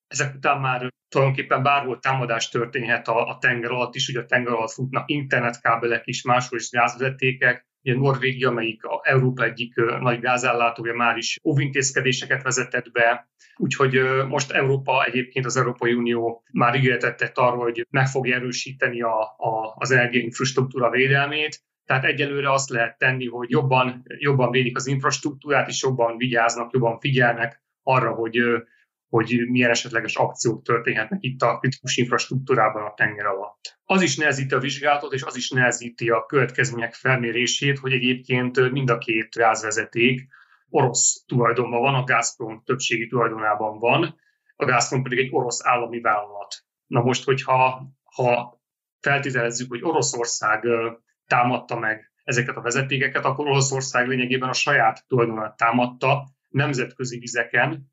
ezek 0.06 0.34
után 0.34 0.60
már 0.60 0.92
tulajdonképpen 1.08 1.62
bárhol 1.62 1.98
támadás 1.98 2.48
történhet 2.48 3.08
a, 3.08 3.28
a 3.28 3.38
tenger 3.38 3.70
alatt 3.70 3.94
is, 3.94 4.06
hogy 4.06 4.22
a 4.22 4.26
tenger 4.26 4.52
alatt 4.52 4.72
futnak 4.72 5.10
internetkábelek 5.10 6.06
is, 6.06 6.22
máshol 6.22 6.58
is 6.58 6.70
gázvezetékek, 6.70 7.66
Ugye 7.82 7.94
Norvégia, 7.94 8.48
amelyik 8.48 8.84
a 8.84 9.00
Európa 9.02 9.44
egyik 9.44 9.75
nagy 10.00 10.20
gázállátója 10.20 10.94
már 10.94 11.16
is 11.16 11.38
óvintézkedéseket 11.44 12.42
vezetett 12.42 12.90
be, 12.92 13.28
úgyhogy 13.56 14.00
most 14.28 14.50
Európa 14.50 15.04
egyébként 15.04 15.46
az 15.46 15.56
Európai 15.56 15.92
Unió 15.92 16.42
már 16.52 16.75
ígéretet 16.75 17.16
tett 17.16 17.38
arról, 17.38 17.62
hogy 17.62 17.87
meg 17.90 18.06
fogja 18.06 18.34
erősíteni 18.34 19.02
a, 19.02 19.20
a, 19.20 19.75
az 19.75 19.90
energiainfrastruktúra 19.90 20.90
védelmét, 20.90 21.62
tehát 21.88 22.04
egyelőre 22.04 22.52
azt 22.52 22.71
lehet 22.71 22.99
tenni, 22.99 23.26
hogy 23.26 23.50
jobban, 23.50 24.02
jobban 24.18 24.50
védik 24.50 24.76
az 24.76 24.87
infrastruktúrát, 24.87 25.68
és 25.68 25.83
jobban 25.83 26.16
vigyáznak, 26.16 26.73
jobban 26.73 26.99
figyelnek 26.99 27.62
arra, 27.83 28.12
hogy 28.12 28.38
hogy 29.09 29.47
milyen 29.50 29.71
esetleges 29.71 30.16
akciók 30.16 30.62
történhetnek 30.62 31.18
itt 31.23 31.42
a 31.42 31.59
kritikus 31.59 31.97
infrastruktúrában 31.97 32.83
a 32.83 32.95
tenger 32.95 33.26
alatt. 33.26 33.78
Az 33.85 34.02
is 34.02 34.16
nehezíti 34.16 34.54
a 34.54 34.59
vizsgálatot, 34.59 35.12
és 35.12 35.23
az 35.23 35.37
is 35.37 35.50
nehezíti 35.50 36.11
a 36.11 36.26
következmények 36.26 36.95
felmérését, 36.95 37.78
hogy 37.78 37.92
egyébként 37.92 38.71
mind 38.71 38.90
a 38.90 38.99
két 38.99 39.35
gázvezeték 39.35 40.28
orosz 40.68 41.25
tulajdonban 41.26 41.80
van, 41.80 41.95
a 41.95 42.04
Gazprom 42.04 42.62
többségi 42.64 43.07
tulajdonában 43.07 43.78
van, 43.78 44.21
a 44.57 44.64
Gazprom 44.64 45.02
pedig 45.02 45.18
egy 45.18 45.28
orosz 45.33 45.66
állami 45.66 46.00
vállalat. 46.00 46.64
Na 46.87 47.00
most, 47.00 47.25
hogyha 47.25 47.88
ha 48.04 48.61
feltételezzük, 49.00 49.68
hogy 49.68 49.83
Oroszország 49.83 50.64
támadta 51.28 51.78
meg 51.78 52.12
ezeket 52.25 52.56
a 52.56 52.61
vezetékeket, 52.61 53.25
akkor 53.25 53.47
Oroszország 53.47 54.08
lényegében 54.08 54.49
a 54.49 54.52
saját 54.52 55.04
tulajdonát 55.06 55.56
támadta 55.56 56.28
nemzetközi 56.49 57.18
vizeken, 57.18 57.90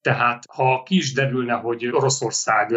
tehát 0.00 0.44
ha 0.48 0.82
ki 0.82 0.96
is 0.96 1.12
derülne, 1.12 1.54
hogy 1.54 1.86
Oroszország 1.86 2.74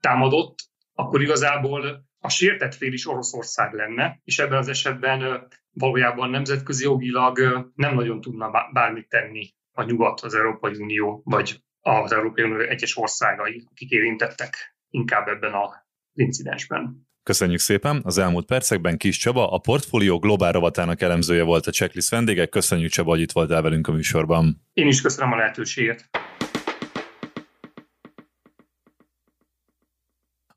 támadott, 0.00 0.58
akkor 0.94 1.22
igazából 1.22 2.04
a 2.18 2.28
sértett 2.28 2.74
fél 2.74 2.92
is 2.92 3.06
Oroszország 3.06 3.72
lenne, 3.72 4.20
és 4.24 4.38
ebben 4.38 4.58
az 4.58 4.68
esetben 4.68 5.48
valójában 5.72 6.30
nemzetközi 6.30 6.84
jogilag 6.84 7.38
nem 7.74 7.94
nagyon 7.94 8.20
tudna 8.20 8.70
bármit 8.72 9.08
tenni 9.08 9.54
a 9.72 9.82
nyugat, 9.82 10.20
az 10.20 10.34
Európai 10.34 10.74
Unió, 10.74 11.22
vagy 11.24 11.60
az 11.80 12.12
Európai 12.12 12.44
Unió 12.44 12.58
egyes 12.58 12.96
országai, 12.96 13.66
akik 13.70 13.90
érintettek 13.90 14.76
inkább 14.90 15.28
ebben 15.28 15.54
az 15.54 15.70
incidensben. 16.12 17.08
Köszönjük 17.26 17.60
szépen! 17.60 18.00
Az 18.04 18.18
elmúlt 18.18 18.46
percekben 18.46 18.96
Kis 18.96 19.16
Csaba, 19.16 19.50
a 19.50 19.58
Portfólió 19.58 20.18
Globál 20.18 20.52
rovatának 20.52 21.00
elemzője 21.00 21.42
volt 21.42 21.66
a 21.66 21.70
checklist 21.70 22.10
vendége. 22.10 22.46
Köszönjük 22.46 22.90
Csaba, 22.90 23.10
hogy 23.10 23.20
itt 23.20 23.32
voltál 23.32 23.62
velünk 23.62 23.88
a 23.88 23.92
műsorban. 23.92 24.62
Én 24.72 24.86
is 24.86 25.00
köszönöm 25.00 25.32
a 25.32 25.36
lehetőséget. 25.36 26.08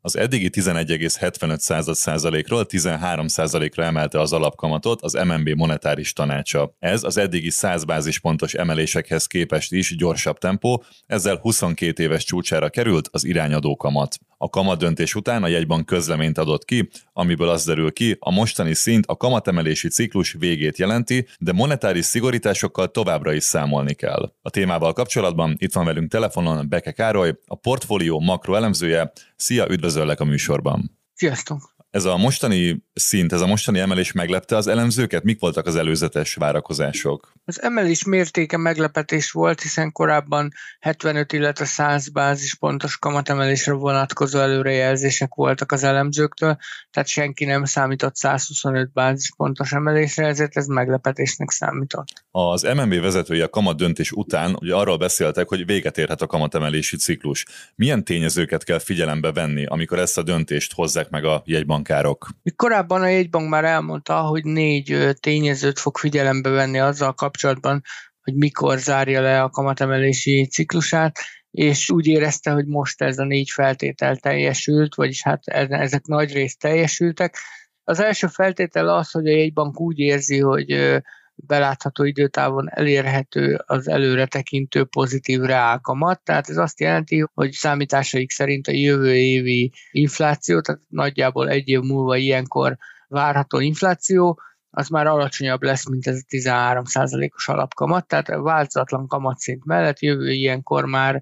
Az 0.01 0.17
eddigi 0.17 0.49
11,75%-ról 0.51 2.65
13%-ra 2.69 3.83
emelte 3.83 4.19
az 4.19 4.33
alapkamatot 4.33 5.01
az 5.01 5.13
MNB 5.13 5.49
monetáris 5.49 6.13
tanácsa. 6.13 6.75
Ez 6.79 7.03
az 7.03 7.17
eddigi 7.17 7.49
100 7.49 7.83
bázispontos 7.83 8.53
emelésekhez 8.53 9.25
képest 9.25 9.71
is 9.71 9.95
gyorsabb 9.95 10.37
tempó, 10.37 10.83
ezzel 11.05 11.37
22 11.37 12.03
éves 12.03 12.23
csúcsára 12.23 12.69
került 12.69 13.09
az 13.11 13.25
irányadó 13.25 13.75
kamat. 13.75 14.17
A 14.41 14.49
kamadöntés 14.49 15.15
után 15.15 15.43
a 15.43 15.47
jegybank 15.47 15.85
közleményt 15.85 16.37
adott 16.37 16.65
ki, 16.65 16.89
amiből 17.13 17.49
az 17.49 17.65
derül 17.65 17.91
ki, 17.91 18.17
a 18.19 18.31
mostani 18.31 18.73
szint 18.73 19.05
a 19.05 19.17
kamatemelési 19.17 19.87
ciklus 19.87 20.35
végét 20.39 20.77
jelenti, 20.77 21.27
de 21.39 21.51
monetáris 21.51 22.05
szigorításokkal 22.05 22.91
továbbra 22.91 23.33
is 23.33 23.43
számolni 23.43 23.93
kell. 23.93 24.33
A 24.41 24.49
témával 24.49 24.93
kapcsolatban 24.93 25.55
itt 25.57 25.73
van 25.73 25.85
velünk 25.85 26.11
telefonon 26.11 26.69
Beke 26.69 26.91
Károly, 26.91 27.33
a 27.45 27.55
portfólió 27.55 28.19
makroelemzője. 28.19 29.11
Szia, 29.41 29.69
üdvözöllek 29.69 30.19
a 30.19 30.23
műsorban! 30.23 30.99
Sziasztok! 31.13 31.75
Ez 31.91 32.05
a 32.05 32.17
mostani 32.17 32.83
szint, 32.93 33.33
ez 33.33 33.41
a 33.41 33.47
mostani 33.47 33.79
emelés 33.79 34.11
meglepte 34.11 34.55
az 34.55 34.67
elemzőket? 34.67 35.23
Mik 35.23 35.39
voltak 35.39 35.65
az 35.65 35.75
előzetes 35.75 36.33
várakozások? 36.33 37.33
Az 37.45 37.61
emelés 37.61 38.03
mértéke 38.03 38.57
meglepetés 38.57 39.31
volt, 39.31 39.61
hiszen 39.61 39.91
korábban 39.91 40.51
75, 40.79 41.33
illetve 41.33 41.65
100 41.65 42.09
bázispontos 42.09 42.97
kamatemelésre 42.97 43.73
vonatkozó 43.73 44.39
előrejelzések 44.39 45.33
voltak 45.33 45.71
az 45.71 45.83
elemzőktől, 45.83 46.57
tehát 46.91 47.09
senki 47.09 47.45
nem 47.45 47.65
számított 47.65 48.15
125 48.15 48.91
bázispontos 48.91 49.71
emelésre, 49.71 50.25
ezért 50.25 50.57
ez 50.57 50.65
meglepetésnek 50.65 51.49
számított. 51.49 52.07
Az 52.31 52.61
MNB 52.61 53.01
vezetője 53.01 53.43
a 53.43 53.49
kamat 53.49 53.77
döntés 53.77 54.11
után 54.11 54.55
ugye 54.59 54.75
arról 54.75 54.97
beszéltek, 54.97 55.47
hogy 55.47 55.65
véget 55.65 55.97
érhet 55.97 56.21
a 56.21 56.27
kamatemelési 56.27 56.97
ciklus. 56.97 57.45
Milyen 57.75 58.03
tényezőket 58.03 58.63
kell 58.63 58.79
figyelembe 58.79 59.31
venni, 59.31 59.65
amikor 59.65 59.99
ezt 59.99 60.17
a 60.17 60.23
döntést 60.23 60.73
hozzák 60.73 61.09
meg 61.09 61.25
a 61.25 61.41
jegybank 61.45 61.78
bankárok. 61.79 62.27
Korábban 62.55 63.01
a 63.01 63.07
jegybank 63.07 63.49
már 63.49 63.65
elmondta, 63.65 64.19
hogy 64.19 64.43
négy 64.43 65.09
tényezőt 65.19 65.79
fog 65.79 65.97
figyelembe 65.97 66.49
venni 66.49 66.79
azzal 66.79 67.13
kapcsolatban, 67.13 67.81
hogy 68.21 68.35
mikor 68.35 68.77
zárja 68.77 69.21
le 69.21 69.41
a 69.41 69.49
kamatemelési 69.49 70.47
ciklusát, 70.47 71.19
és 71.51 71.89
úgy 71.89 72.07
érezte, 72.07 72.51
hogy 72.51 72.65
most 72.65 73.01
ez 73.01 73.17
a 73.17 73.23
négy 73.23 73.49
feltétel 73.49 74.15
teljesült, 74.15 74.95
vagyis 74.95 75.23
hát 75.23 75.47
ezek 75.47 76.05
nagy 76.05 76.33
részt 76.33 76.59
teljesültek. 76.59 77.37
Az 77.83 77.99
első 77.99 78.27
feltétel 78.27 78.89
az, 78.89 79.11
hogy 79.11 79.27
a 79.27 79.35
jegybank 79.35 79.79
úgy 79.79 79.99
érzi, 79.99 80.39
hogy 80.39 81.01
belátható 81.47 82.03
időtávon 82.03 82.69
elérhető 82.69 83.63
az 83.65 83.87
előre 83.87 84.25
tekintő 84.25 84.83
pozitív 84.83 85.41
reálkamat. 85.41 86.23
Tehát 86.23 86.49
ez 86.49 86.57
azt 86.57 86.79
jelenti, 86.79 87.25
hogy 87.33 87.51
számításaik 87.51 88.31
szerint 88.31 88.67
a 88.67 88.71
jövő 88.71 89.15
évi 89.15 89.71
infláció, 89.91 90.61
tehát 90.61 90.81
nagyjából 90.87 91.49
egy 91.49 91.67
év 91.67 91.79
múlva 91.79 92.15
ilyenkor 92.15 92.77
várható 93.07 93.59
infláció, 93.59 94.41
az 94.71 94.87
már 94.87 95.07
alacsonyabb 95.07 95.61
lesz, 95.61 95.89
mint 95.89 96.07
ez 96.07 96.15
a 96.15 96.25
13%-os 96.29 97.47
alapkamat, 97.47 98.07
tehát 98.07 98.27
változatlan 98.27 99.07
kamatszint 99.07 99.65
mellett 99.65 99.99
jövő 99.99 100.31
ilyenkor 100.31 100.85
már 100.85 101.21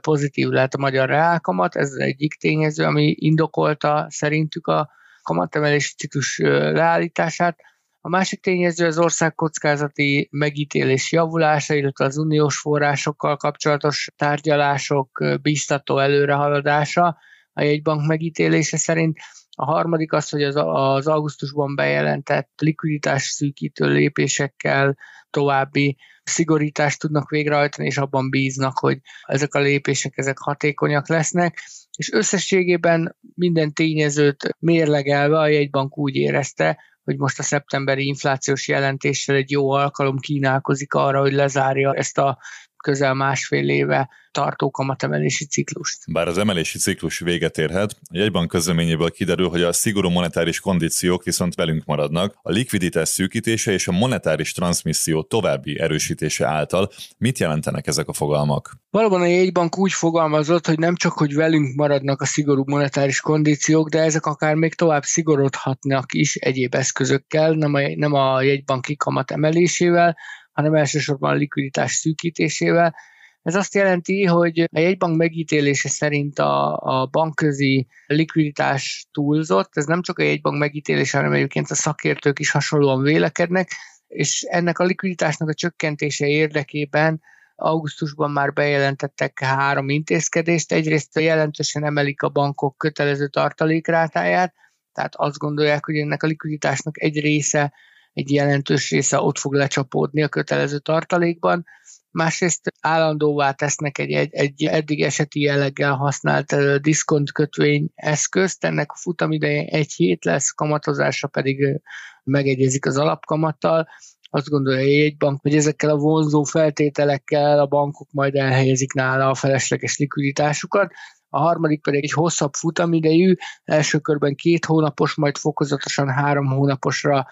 pozitív 0.00 0.48
lehet 0.48 0.74
a 0.74 0.78
magyar 0.78 1.08
reálkamat, 1.08 1.76
ez 1.76 1.90
az 1.90 1.98
egyik 1.98 2.34
tényező, 2.34 2.84
ami 2.84 3.14
indokolta 3.18 4.06
szerintük 4.08 4.66
a 4.66 4.90
kamatemelési 5.22 5.94
ciklus 5.94 6.38
leállítását. 6.38 7.58
A 8.06 8.08
másik 8.08 8.40
tényező 8.40 8.86
az 8.86 8.98
ország 8.98 9.34
kockázati 9.34 10.28
megítélés 10.30 11.12
javulása, 11.12 11.74
illetve 11.74 12.04
az 12.04 12.16
uniós 12.16 12.58
forrásokkal 12.58 13.36
kapcsolatos 13.36 14.08
tárgyalások 14.16 15.22
biztató 15.42 15.98
előrehaladása 15.98 17.16
a 17.52 17.62
jegybank 17.62 18.06
megítélése 18.06 18.76
szerint. 18.76 19.18
A 19.50 19.64
harmadik 19.64 20.12
az, 20.12 20.28
hogy 20.28 20.42
az, 20.42 20.54
az 20.56 21.06
augusztusban 21.06 21.74
bejelentett 21.74 22.50
likviditás 22.56 23.22
szűkítő 23.22 23.86
lépésekkel 23.86 24.96
további 25.30 25.96
szigorítást 26.22 27.00
tudnak 27.00 27.30
végrehajtani, 27.30 27.86
és 27.86 27.98
abban 27.98 28.30
bíznak, 28.30 28.78
hogy 28.78 28.98
ezek 29.22 29.54
a 29.54 29.60
lépések 29.60 30.16
ezek 30.16 30.38
hatékonyak 30.38 31.08
lesznek 31.08 31.62
és 31.96 32.12
összességében 32.12 33.16
minden 33.34 33.72
tényezőt 33.72 34.56
mérlegelve 34.58 35.38
a 35.38 35.48
jegybank 35.48 35.98
úgy 35.98 36.14
érezte, 36.14 36.78
hogy 37.06 37.16
most 37.18 37.38
a 37.38 37.42
szeptemberi 37.42 38.06
inflációs 38.06 38.68
jelentéssel 38.68 39.36
egy 39.36 39.50
jó 39.50 39.70
alkalom 39.70 40.18
kínálkozik 40.18 40.94
arra, 40.94 41.20
hogy 41.20 41.32
lezárja 41.32 41.94
ezt 41.94 42.18
a 42.18 42.38
közel 42.86 43.14
másfél 43.14 43.68
éve 43.68 44.08
tartó 44.30 44.70
kamatemelési 44.70 45.46
ciklust. 45.46 46.12
Bár 46.12 46.28
az 46.28 46.38
emelési 46.38 46.78
ciklus 46.78 47.18
véget 47.18 47.58
érhet, 47.58 47.96
a 48.10 48.16
jegybank 48.16 48.48
közleményéből 48.48 49.10
kiderül, 49.10 49.48
hogy 49.48 49.62
a 49.62 49.72
szigorú 49.72 50.08
monetáris 50.08 50.60
kondíciók 50.60 51.24
viszont 51.24 51.54
velünk 51.54 51.84
maradnak. 51.84 52.34
A 52.42 52.50
likviditás 52.50 53.08
szűkítése 53.08 53.72
és 53.72 53.88
a 53.88 53.92
monetáris 53.92 54.52
transmisszió 54.52 55.22
további 55.22 55.80
erősítése 55.80 56.46
által 56.46 56.90
mit 57.18 57.38
jelentenek 57.38 57.86
ezek 57.86 58.08
a 58.08 58.12
fogalmak? 58.12 58.76
Valóban 58.90 59.20
a 59.20 59.26
jegybank 59.26 59.78
úgy 59.78 59.92
fogalmazott, 59.92 60.66
hogy 60.66 60.78
nem 60.78 60.94
csak, 60.96 61.12
hogy 61.12 61.34
velünk 61.34 61.74
maradnak 61.74 62.20
a 62.20 62.26
szigorú 62.26 62.62
monetáris 62.66 63.20
kondíciók, 63.20 63.88
de 63.88 64.00
ezek 64.00 64.26
akár 64.26 64.54
még 64.54 64.74
tovább 64.74 65.02
szigorodhatnak 65.02 66.14
is 66.14 66.34
egyéb 66.34 66.74
eszközökkel, 66.74 67.52
nem 67.52 67.74
a, 67.74 67.80
nem 67.96 68.12
a 68.12 68.42
jegybanki 68.42 68.96
kamat 68.96 69.30
emelésével, 69.30 70.16
hanem 70.56 70.74
elsősorban 70.74 71.30
a 71.30 71.34
likviditás 71.34 71.92
szűkítésével. 71.92 72.94
Ez 73.42 73.54
azt 73.54 73.74
jelenti, 73.74 74.24
hogy 74.24 74.60
a 74.60 74.78
jegybank 74.78 75.16
megítélése 75.16 75.88
szerint 75.88 76.38
a, 76.38 76.76
a 76.76 77.06
bankközi 77.06 77.86
likviditás 78.06 79.06
túlzott, 79.12 79.76
ez 79.76 79.84
nem 79.84 80.02
csak 80.02 80.18
a 80.18 80.22
jegybank 80.22 80.58
megítélése, 80.58 81.16
hanem 81.16 81.32
egyébként 81.32 81.70
a 81.70 81.74
szakértők 81.74 82.38
is 82.38 82.50
hasonlóan 82.50 83.02
vélekednek, 83.02 83.70
és 84.06 84.42
ennek 84.42 84.78
a 84.78 84.84
likviditásnak 84.84 85.48
a 85.48 85.54
csökkentése 85.54 86.26
érdekében 86.26 87.20
augusztusban 87.54 88.30
már 88.30 88.52
bejelentettek 88.52 89.40
három 89.40 89.88
intézkedést. 89.88 90.72
Egyrészt 90.72 91.20
jelentősen 91.20 91.84
emelik 91.84 92.22
a 92.22 92.28
bankok 92.28 92.78
kötelező 92.78 93.28
tartalékrátáját, 93.28 94.54
tehát 94.92 95.14
azt 95.14 95.38
gondolják, 95.38 95.84
hogy 95.84 95.96
ennek 95.96 96.22
a 96.22 96.26
likviditásnak 96.26 97.02
egy 97.02 97.20
része, 97.20 97.72
egy 98.16 98.30
jelentős 98.30 98.90
része 98.90 99.20
ott 99.20 99.38
fog 99.38 99.54
lecsapódni 99.54 100.22
a 100.22 100.28
kötelező 100.28 100.78
tartalékban. 100.78 101.64
Másrészt 102.10 102.72
állandóvá 102.80 103.52
tesznek 103.52 103.98
egy, 103.98 104.12
egy, 104.12 104.34
egy 104.34 104.64
eddig 104.64 105.02
eseti 105.02 105.40
jelleggel 105.40 105.92
használt 105.92 106.80
diszkont 106.80 107.32
kötvény 107.32 107.88
eszközt, 107.94 108.64
ennek 108.64 108.92
a 108.92 108.96
futamideje 108.96 109.64
egy 109.64 109.92
hét 109.92 110.24
lesz, 110.24 110.50
kamatozása 110.50 111.28
pedig 111.28 111.80
megegyezik 112.24 112.86
az 112.86 112.96
alapkamattal, 112.96 113.88
azt 114.30 114.48
gondolja 114.48 114.80
a 114.80 114.88
jegybank, 114.88 115.40
hogy 115.40 115.54
ezekkel 115.54 115.90
a 115.90 115.96
vonzó 115.96 116.42
feltételekkel 116.42 117.58
a 117.58 117.66
bankok 117.66 118.08
majd 118.12 118.34
elhelyezik 118.34 118.92
nála 118.92 119.28
a 119.28 119.34
felesleges 119.34 119.98
likviditásukat. 119.98 120.92
A 121.28 121.38
harmadik 121.38 121.82
pedig 121.82 122.04
egy 122.04 122.12
hosszabb 122.12 122.54
futamidejű, 122.54 123.34
első 123.64 123.98
körben 123.98 124.34
két 124.34 124.64
hónapos, 124.64 125.14
majd 125.14 125.36
fokozatosan 125.36 126.08
három 126.08 126.46
hónaposra 126.46 127.26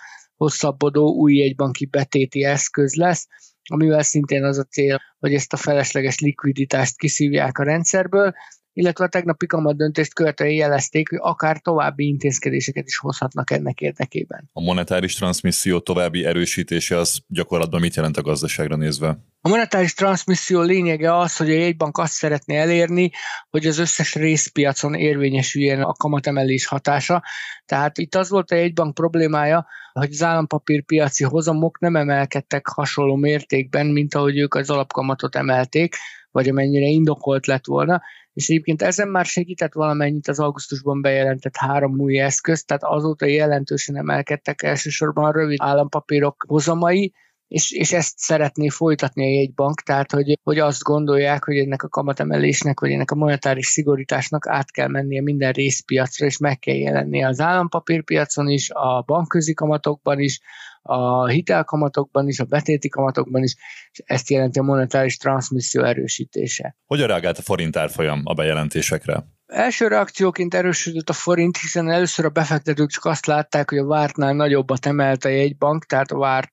hosszabbodó 0.45 1.15
új 1.15 1.35
jegybanki 1.35 1.87
betéti 1.87 2.45
eszköz 2.45 2.95
lesz, 2.95 3.27
amivel 3.71 4.03
szintén 4.03 4.45
az 4.45 4.59
a 4.59 4.65
cél, 4.65 5.01
hogy 5.19 5.35
ezt 5.35 5.53
a 5.53 5.57
felesleges 5.57 6.19
likviditást 6.19 6.97
kiszívják 6.97 7.59
a 7.59 7.65
rendszerből, 7.65 8.35
illetve 8.75 9.05
a 9.05 9.09
tegnapi 9.09 9.47
kamat 9.47 9.77
döntést 9.77 10.15
követően 10.15 10.51
jelezték, 10.51 11.09
hogy 11.09 11.19
akár 11.23 11.61
további 11.61 12.07
intézkedéseket 12.07 12.87
is 12.87 12.99
hozhatnak 12.99 13.51
ennek 13.51 13.81
érdekében. 13.81 14.51
A 14.53 14.61
monetáris 14.61 15.15
transmisszió 15.15 15.79
további 15.79 16.25
erősítése 16.25 16.99
az 16.99 17.19
gyakorlatban 17.27 17.81
mit 17.81 17.95
jelent 17.95 18.17
a 18.17 18.23
gazdaságra 18.23 18.77
nézve? 18.77 19.19
A 19.41 19.49
monetáris 19.49 19.95
transmisszió 19.95 20.61
lényege 20.61 21.17
az, 21.17 21.37
hogy 21.37 21.51
a 21.51 21.55
jegybank 21.55 21.99
azt 21.99 22.13
szeretné 22.13 22.57
elérni, 22.57 23.11
hogy 23.51 23.67
az 23.67 23.79
összes 23.79 24.15
részpiacon 24.15 24.95
érvényesüljen 24.95 25.83
a 25.83 25.93
kamatemelés 25.93 26.67
hatása. 26.67 27.23
Tehát 27.67 27.99
itt 27.99 28.15
az 28.15 28.31
volt 28.31 28.51
a 28.51 28.55
jegybank 28.55 28.95
problémája, 28.95 29.67
hogy 29.93 30.11
az 30.13 30.23
állampapírpiaci 30.23 31.25
hozamok 31.25 31.79
nem 31.81 31.97
emelkedtek 31.97 32.67
hasonló 32.67 33.17
mértékben, 33.17 33.87
mint 33.87 34.15
ahogy 34.15 34.39
ők 34.39 34.55
az 34.55 34.71
alapkamatot 34.71 35.37
emelték, 35.37 35.97
vagy 36.31 36.49
amennyire 36.49 36.87
indokolt 36.87 37.47
lett 37.47 37.67
volna, 37.67 38.03
és 38.35 38.49
egyébként 38.49 38.83
ezen 38.83 39.09
már 39.09 39.25
segített 39.25 39.73
valamennyit 39.73 40.29
az 40.29 40.41
augusztusban 40.41 41.01
bejelentett 41.01 41.57
három 41.57 42.01
új 42.01 42.19
eszköz, 42.19 42.65
tehát 42.65 42.83
azóta 42.85 43.27
jelentősen 43.27 43.97
emelkedtek 43.97 44.63
elsősorban 44.63 45.25
a 45.25 45.33
rövid 45.33 45.59
állampapírok 45.61 46.45
hozamai, 46.49 47.13
és, 47.49 47.73
és 47.73 47.93
ezt 47.93 48.19
szeretné 48.19 48.69
folytatni 48.69 49.25
a 49.25 49.35
jegybank, 49.41 49.81
tehát 49.81 50.11
hogy, 50.11 50.39
hogy 50.43 50.59
azt 50.59 50.83
gondolják, 50.83 51.45
hogy 51.45 51.57
ennek 51.57 51.83
a 51.83 51.89
kamatemelésnek, 51.89 52.81
vagy 52.81 52.91
ennek 52.91 53.11
a 53.11 53.15
monetáris 53.15 53.67
szigorításnak 53.67 54.47
át 54.49 54.71
kell 54.71 54.89
mennie 54.89 55.23
minden 55.23 55.53
részpiacra, 55.53 56.27
és 56.27 56.39
meg 56.39 56.59
kell 56.59 56.75
jelennie 56.75 57.27
az 57.27 57.41
állampapírpiacon 57.41 58.49
is, 58.49 58.71
a 58.71 59.03
bankközi 59.07 59.55
kamatokban 59.55 60.21
is, 60.21 60.41
a 60.83 61.29
hitelkamatokban 61.29 62.29
is, 62.29 62.41
a 62.41 62.45
betéti 62.45 62.89
kamatokban 62.89 63.43
is, 63.43 63.55
és 63.93 64.03
ezt 64.05 64.31
jelenti 64.31 64.59
a 64.59 64.63
monetáris 64.63 65.17
transmisszió 65.17 65.83
erősítése. 65.83 66.77
Hogyan 66.87 67.07
reagált 67.07 67.39
a 67.39 67.43
forint 67.43 67.77
árfolyam 67.77 68.21
a 68.25 68.35
bejelentésekre? 68.35 69.25
Első 69.47 69.89
reakcióként 69.89 70.55
erősödött 70.55 71.09
a 71.09 71.13
forint, 71.13 71.57
hiszen 71.57 71.91
először 71.91 72.25
a 72.25 72.29
befektetők 72.29 72.91
csak 72.91 73.05
azt 73.05 73.27
látták, 73.27 73.71
hogy 73.71 73.79
a 73.79 73.87
vártnál 73.87 74.33
nagyobbat 74.33 74.87
emelt 74.87 75.25
a 75.25 75.29
jegybank, 75.29 75.85
tehát 75.85 76.11
a 76.11 76.19
várt 76.19 76.53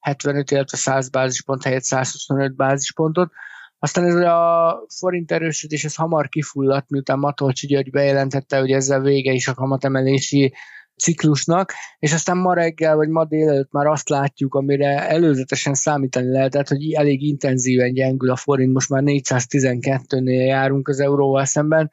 75, 0.00 0.50
illetve 0.50 0.76
100 0.76 1.08
bázispont 1.08 1.62
helyett 1.62 1.82
125 1.82 2.56
bázispontot. 2.56 3.32
Aztán 3.78 4.04
ez 4.04 4.14
a 4.14 4.86
forint 4.98 5.32
erősödés 5.32 5.84
ez 5.84 5.94
hamar 5.94 6.28
kifulladt, 6.28 6.90
miután 6.90 7.18
Matolcsi 7.18 7.66
György 7.66 7.90
bejelentette, 7.90 8.58
hogy 8.58 8.70
ezzel 8.70 9.00
vége 9.00 9.32
is 9.32 9.48
a 9.48 9.54
kamatemelési 9.54 10.54
ciklusnak, 10.96 11.72
és 11.98 12.12
aztán 12.12 12.36
ma 12.36 12.54
reggel 12.54 12.96
vagy 12.96 13.08
ma 13.08 13.24
délelőtt 13.24 13.72
már 13.72 13.86
azt 13.86 14.08
látjuk, 14.08 14.54
amire 14.54 15.08
előzetesen 15.08 15.74
számítani 15.74 16.30
lehetett, 16.30 16.68
hogy 16.68 16.92
elég 16.92 17.22
intenzíven 17.22 17.92
gyengül 17.92 18.30
a 18.30 18.36
forint, 18.36 18.72
most 18.72 18.88
már 18.88 19.02
412-nél 19.04 20.46
járunk 20.46 20.88
az 20.88 21.00
euróval 21.00 21.44
szemben, 21.44 21.90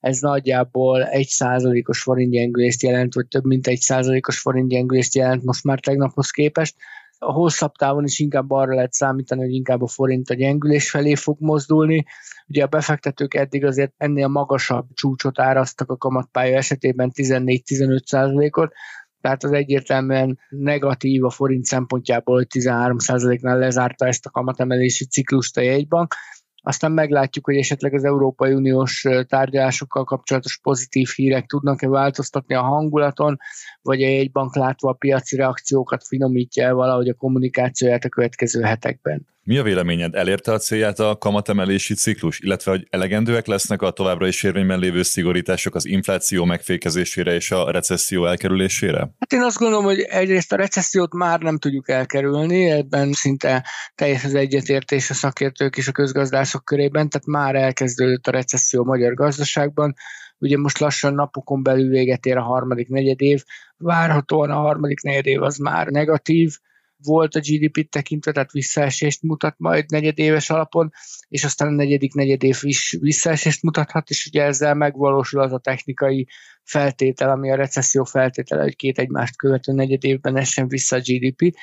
ez 0.00 0.18
nagyjából 0.18 1.04
egy 1.04 1.28
százalékos 1.28 2.02
forintgyengülést 2.02 2.82
jelent, 2.82 3.14
vagy 3.14 3.26
több 3.26 3.44
mint 3.44 3.66
egy 3.66 3.80
százalékos 3.80 4.38
forintgyengülést 4.38 5.14
jelent 5.14 5.44
most 5.44 5.64
már 5.64 5.80
tegnaphoz 5.80 6.30
képest. 6.30 6.76
A 7.18 7.32
hosszabb 7.32 7.72
távon 7.72 8.04
is 8.04 8.18
inkább 8.18 8.50
arra 8.50 8.74
lehet 8.74 8.92
számítani, 8.92 9.40
hogy 9.40 9.52
inkább 9.52 9.82
a 9.82 9.86
forint 9.86 10.30
a 10.30 10.34
gyengülés 10.34 10.90
felé 10.90 11.14
fog 11.14 11.36
mozdulni. 11.40 12.04
Ugye 12.46 12.62
a 12.62 12.66
befektetők 12.66 13.34
eddig 13.34 13.64
azért 13.64 13.92
ennél 13.96 14.28
magasabb 14.28 14.86
csúcsot 14.94 15.38
áraztak 15.38 15.90
a 15.90 15.96
kamatpálya 15.96 16.56
esetében 16.56 17.10
14-15 17.14 18.04
százalékot, 18.04 18.72
tehát 19.20 19.44
az 19.44 19.52
egyértelműen 19.52 20.38
negatív 20.48 21.24
a 21.24 21.30
forint 21.30 21.64
szempontjából, 21.64 22.36
hogy 22.36 22.46
13%-nál 22.50 23.58
lezárta 23.58 24.06
ezt 24.06 24.26
a 24.26 24.30
kamatemelési 24.30 25.04
ciklust 25.04 25.56
a 25.56 25.60
jegybank 25.60 26.14
aztán 26.62 26.92
meglátjuk, 26.92 27.44
hogy 27.44 27.56
esetleg 27.56 27.94
az 27.94 28.04
Európai 28.04 28.52
Uniós 28.52 29.06
tárgyalásokkal 29.28 30.04
kapcsolatos 30.04 30.58
pozitív 30.62 31.08
hírek 31.08 31.46
tudnak-e 31.46 31.88
változtatni 31.88 32.54
a 32.54 32.62
hangulaton, 32.62 33.36
vagy 33.82 34.02
egy 34.02 34.30
bank 34.30 34.56
látva 34.56 34.90
a 34.90 34.92
piaci 34.92 35.36
reakciókat 35.36 36.06
finomítja 36.06 36.64
el 36.64 36.74
valahogy 36.74 37.08
a 37.08 37.14
kommunikációját 37.14 38.04
a 38.04 38.08
következő 38.08 38.62
hetekben. 38.62 39.26
Mi 39.50 39.58
a 39.58 39.62
véleményed? 39.62 40.14
Elérte 40.14 40.52
a 40.52 40.58
célját 40.58 40.98
a 40.98 41.16
kamatemelési 41.18 41.94
ciklus, 41.94 42.40
illetve 42.40 42.70
hogy 42.70 42.86
elegendőek 42.90 43.46
lesznek 43.46 43.82
a 43.82 43.90
továbbra 43.90 44.26
is 44.26 44.42
érvényben 44.42 44.78
lévő 44.78 45.02
szigorítások 45.02 45.74
az 45.74 45.86
infláció 45.86 46.44
megfékezésére 46.44 47.34
és 47.34 47.50
a 47.50 47.70
recesszió 47.70 48.26
elkerülésére? 48.26 48.98
Hát 48.98 49.32
én 49.32 49.40
azt 49.40 49.58
gondolom, 49.58 49.84
hogy 49.84 50.00
egyrészt 50.00 50.52
a 50.52 50.56
recessziót 50.56 51.14
már 51.14 51.40
nem 51.40 51.58
tudjuk 51.58 51.88
elkerülni, 51.88 52.70
ebben 52.70 53.12
szinte 53.12 53.64
teljes 53.94 54.24
az 54.24 54.34
egyetértés 54.34 55.10
a 55.10 55.14
szakértők 55.14 55.76
és 55.76 55.88
a 55.88 55.92
közgazdászok 55.92 56.64
körében, 56.64 57.08
tehát 57.08 57.26
már 57.26 57.54
elkezdődött 57.54 58.26
a 58.26 58.30
recesszió 58.30 58.80
a 58.80 58.84
magyar 58.84 59.14
gazdaságban. 59.14 59.94
Ugye 60.38 60.58
most 60.58 60.78
lassan 60.78 61.14
napokon 61.14 61.62
belül 61.62 61.88
véget 61.88 62.26
ér 62.26 62.36
a 62.36 62.42
harmadik 62.42 62.88
negyedév, 62.88 63.42
várhatóan 63.76 64.50
a 64.50 64.60
harmadik 64.60 65.02
negyedév 65.02 65.42
az 65.42 65.56
már 65.56 65.86
negatív, 65.86 66.56
volt 67.02 67.34
a 67.34 67.40
GDP-t 67.40 67.90
tekintve, 67.90 68.32
tehát 68.32 68.50
visszaesést 68.50 69.22
mutat 69.22 69.54
majd 69.58 69.90
negyedéves 69.90 70.50
alapon, 70.50 70.92
és 71.28 71.44
aztán 71.44 71.68
a 71.68 71.74
negyedik 71.74 72.14
negyedév 72.14 72.58
is 72.60 72.96
visszaesést 73.00 73.62
mutathat, 73.62 74.10
és 74.10 74.26
ugye 74.26 74.42
ezzel 74.42 74.74
megvalósul 74.74 75.40
az 75.40 75.52
a 75.52 75.58
technikai 75.58 76.26
feltétel, 76.62 77.30
ami 77.30 77.50
a 77.50 77.56
recesszió 77.56 78.04
feltétele, 78.04 78.62
hogy 78.62 78.76
két 78.76 78.98
egymást 78.98 79.36
követő 79.36 79.72
negyed 79.72 80.04
évben 80.04 80.36
essen 80.36 80.68
vissza 80.68 80.96
a 80.96 81.00
GDP. 81.00 81.56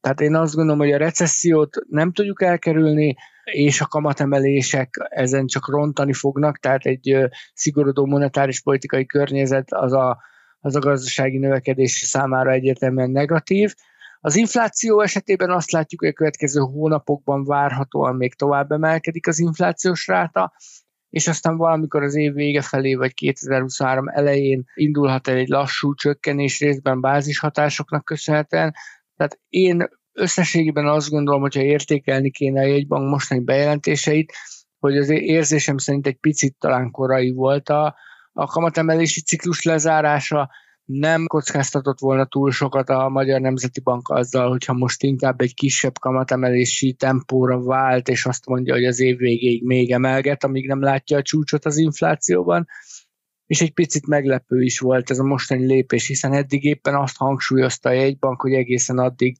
Tehát 0.00 0.20
én 0.20 0.34
azt 0.34 0.54
gondolom, 0.54 0.80
hogy 0.80 0.92
a 0.92 0.96
recessziót 0.96 1.76
nem 1.88 2.12
tudjuk 2.12 2.42
elkerülni, 2.42 3.16
és 3.44 3.80
a 3.80 3.86
kamatemelések 3.86 4.94
ezen 5.08 5.46
csak 5.46 5.68
rontani 5.68 6.12
fognak, 6.12 6.58
tehát 6.58 6.86
egy 6.86 7.16
szigorodó 7.54 8.06
monetáris 8.06 8.62
politikai 8.62 9.06
környezet 9.06 9.72
az 9.72 9.92
a, 9.92 10.22
az 10.60 10.76
a 10.76 10.80
gazdasági 10.80 11.38
növekedés 11.38 11.92
számára 11.92 12.50
egyértelműen 12.50 13.10
negatív, 13.10 13.74
az 14.24 14.36
infláció 14.36 15.00
esetében 15.00 15.50
azt 15.50 15.70
látjuk, 15.70 16.00
hogy 16.00 16.08
a 16.08 16.12
következő 16.12 16.60
hónapokban 16.60 17.44
várhatóan 17.44 18.16
még 18.16 18.34
tovább 18.34 18.70
emelkedik 18.70 19.26
az 19.26 19.38
inflációs 19.38 20.06
ráta, 20.06 20.52
és 21.08 21.28
aztán 21.28 21.56
valamikor 21.56 22.02
az 22.02 22.14
év 22.14 22.32
vége 22.32 22.62
felé, 22.62 22.94
vagy 22.94 23.14
2023 23.14 24.08
elején 24.08 24.64
indulhat 24.74 25.28
el 25.28 25.36
egy 25.36 25.48
lassú 25.48 25.94
csökkenés 25.94 26.60
részben 26.60 27.00
bázishatásoknak 27.00 28.04
köszönhetően. 28.04 28.74
Tehát 29.16 29.40
én 29.48 29.88
összességében 30.12 30.86
azt 30.86 31.10
gondolom, 31.10 31.40
hogyha 31.40 31.62
értékelni 31.62 32.30
kéne 32.30 32.60
a 32.60 32.66
jegybank 32.66 33.10
mostani 33.10 33.40
bejelentéseit, 33.40 34.32
hogy 34.78 34.96
az 34.96 35.08
érzésem 35.08 35.78
szerint 35.78 36.06
egy 36.06 36.18
picit 36.18 36.56
talán 36.58 36.90
korai 36.90 37.32
volt 37.32 37.68
a, 37.68 37.96
a 38.32 38.46
kamatemelési 38.46 39.20
ciklus 39.20 39.62
lezárása, 39.62 40.50
nem 40.84 41.26
kockáztatott 41.26 41.98
volna 41.98 42.24
túl 42.24 42.50
sokat 42.50 42.88
a 42.88 43.08
Magyar 43.08 43.40
Nemzeti 43.40 43.80
Bank 43.80 44.08
azzal, 44.08 44.48
hogyha 44.48 44.72
most 44.72 45.02
inkább 45.02 45.40
egy 45.40 45.54
kisebb 45.54 45.98
kamatemelési 45.98 46.92
tempóra 46.92 47.62
vált, 47.62 48.08
és 48.08 48.26
azt 48.26 48.46
mondja, 48.46 48.74
hogy 48.74 48.84
az 48.84 49.00
év 49.00 49.16
végéig 49.16 49.64
még 49.64 49.90
emelget, 49.90 50.44
amíg 50.44 50.66
nem 50.66 50.82
látja 50.82 51.16
a 51.16 51.22
csúcsot 51.22 51.64
az 51.64 51.76
inflációban. 51.76 52.66
és 53.46 53.60
egy 53.60 53.72
picit 53.72 54.06
meglepő 54.06 54.62
is 54.62 54.78
volt 54.78 55.10
ez 55.10 55.18
a 55.18 55.24
mostani 55.24 55.66
lépés, 55.66 56.06
hiszen 56.06 56.32
eddig 56.32 56.64
éppen 56.64 56.94
azt 56.94 57.16
hangsúlyozta 57.16 57.88
a 57.88 57.92
jegybank, 57.92 58.40
hogy 58.40 58.52
egészen 58.52 58.98
addig 58.98 59.38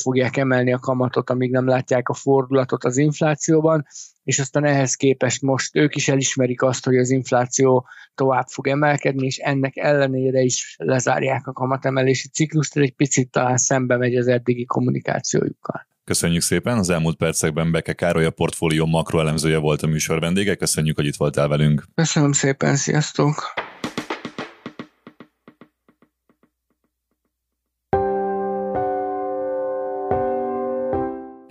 fogják 0.00 0.36
emelni 0.36 0.72
a 0.72 0.78
kamatot, 0.78 1.30
amíg 1.30 1.50
nem 1.50 1.66
látják 1.66 2.08
a 2.08 2.14
fordulatot 2.14 2.84
az 2.84 2.96
inflációban, 2.96 3.86
és 4.24 4.38
aztán 4.38 4.64
ehhez 4.64 4.94
képest 4.94 5.42
most 5.42 5.76
ők 5.76 5.94
is 5.94 6.08
elismerik 6.08 6.62
azt, 6.62 6.84
hogy 6.84 6.96
az 6.96 7.10
infláció 7.10 7.86
tovább 8.14 8.46
fog 8.46 8.68
emelkedni, 8.68 9.26
és 9.26 9.36
ennek 9.36 9.76
ellenére 9.76 10.40
is 10.40 10.74
lezárják 10.78 11.46
a 11.46 11.52
kamatemelési 11.52 12.28
ciklust, 12.28 12.76
egy 12.76 12.94
picit 12.94 13.30
talán 13.30 13.56
szembe 13.56 13.96
megy 13.96 14.16
az 14.16 14.26
eddigi 14.26 14.64
kommunikációjukkal. 14.64 15.86
Köszönjük 16.04 16.42
szépen, 16.42 16.78
az 16.78 16.90
elmúlt 16.90 17.16
percekben 17.16 17.72
Beke 17.72 17.92
Károly 17.92 18.24
a 18.24 18.30
portfólió 18.30 18.86
makroelemzője 18.86 19.58
volt 19.58 19.82
a 19.82 19.86
műsor 19.86 20.20
vendége, 20.20 20.54
köszönjük, 20.54 20.96
hogy 20.96 21.06
itt 21.06 21.16
voltál 21.16 21.48
velünk. 21.48 21.84
Köszönöm 21.94 22.32
szépen, 22.32 22.76
sziasztok! 22.76 23.63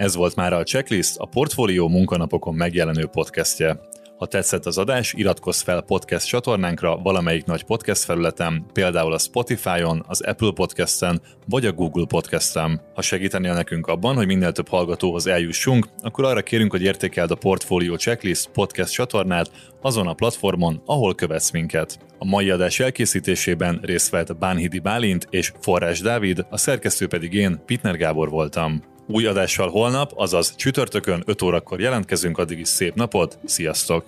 Ez 0.04 0.16
volt 0.16 0.36
már 0.36 0.54
a 0.54 0.63
Checklist, 0.63 1.18
a 1.18 1.26
Portfólió 1.26 1.88
munkanapokon 1.88 2.56
megjelenő 2.56 3.06
podcastje. 3.06 3.80
Ha 4.18 4.26
tetszett 4.26 4.66
az 4.66 4.78
adás, 4.78 5.13
iratkozz 5.13 5.62
fel 5.62 5.82
podcast 5.82 6.28
csatornánkra 6.28 6.98
valamelyik 6.98 7.46
nagy 7.46 7.63
podcast 7.63 8.04
felületen, 8.04 8.66
például 8.74 9.13
a 9.13 9.18
Spotify-on, 9.18 10.04
az 10.08 10.22
Apple 10.22 10.52
Podcast-en 10.52 11.22
vagy 11.48 11.66
a 11.66 11.72
Google 11.72 12.06
Podcast-en. 12.08 12.82
Ha 12.94 13.02
segítenél 13.02 13.54
nekünk 13.54 13.88
abban, 13.88 14.16
hogy 14.16 14.26
minél 14.26 14.52
több 14.52 14.68
hallgatóhoz 14.68 15.28
eljussunk, 15.28 15.88
akkor 16.02 16.26
arra 16.26 16.42
kérünk, 16.42 16.72
hogy 16.72 16.84
értékeld 16.84 17.32
a 17.32 17.36
Portfolio 17.36 17.96
Checklist 17.96 18.50
podcast 18.50 18.94
csatornát 18.94 19.52
azon 19.82 20.08
a 20.08 20.13
platformon, 20.13 20.82
ahol 20.86 21.16
követsz 21.16 21.52
minket. 21.52 22.00
A 22.18 22.26
mai 22.26 22.50
adás 22.50 22.80
elkészítésében 22.80 23.80
részt 23.82 24.10
vett 24.10 24.38
Bánhidi 24.38 24.80
Bálint 24.80 25.28
és 25.30 25.54
Forrás 25.60 26.00
Dávid, 26.00 26.46
a 26.50 26.58
szerkesztő 26.58 27.08
pedig 27.08 27.34
én, 27.34 27.62
Pitner 27.66 27.98
Gábor 27.98 28.30
voltam. 28.30 28.93
Új 29.08 29.26
adással 29.26 29.70
holnap, 29.70 30.12
azaz 30.16 30.56
csütörtökön 30.56 31.24
5 31.26 31.42
órakor 31.42 31.80
jelentkezünk, 31.80 32.38
addig 32.38 32.60
is 32.60 32.68
szép 32.68 32.96
napot, 32.96 33.39
sziasztok! 33.46 34.06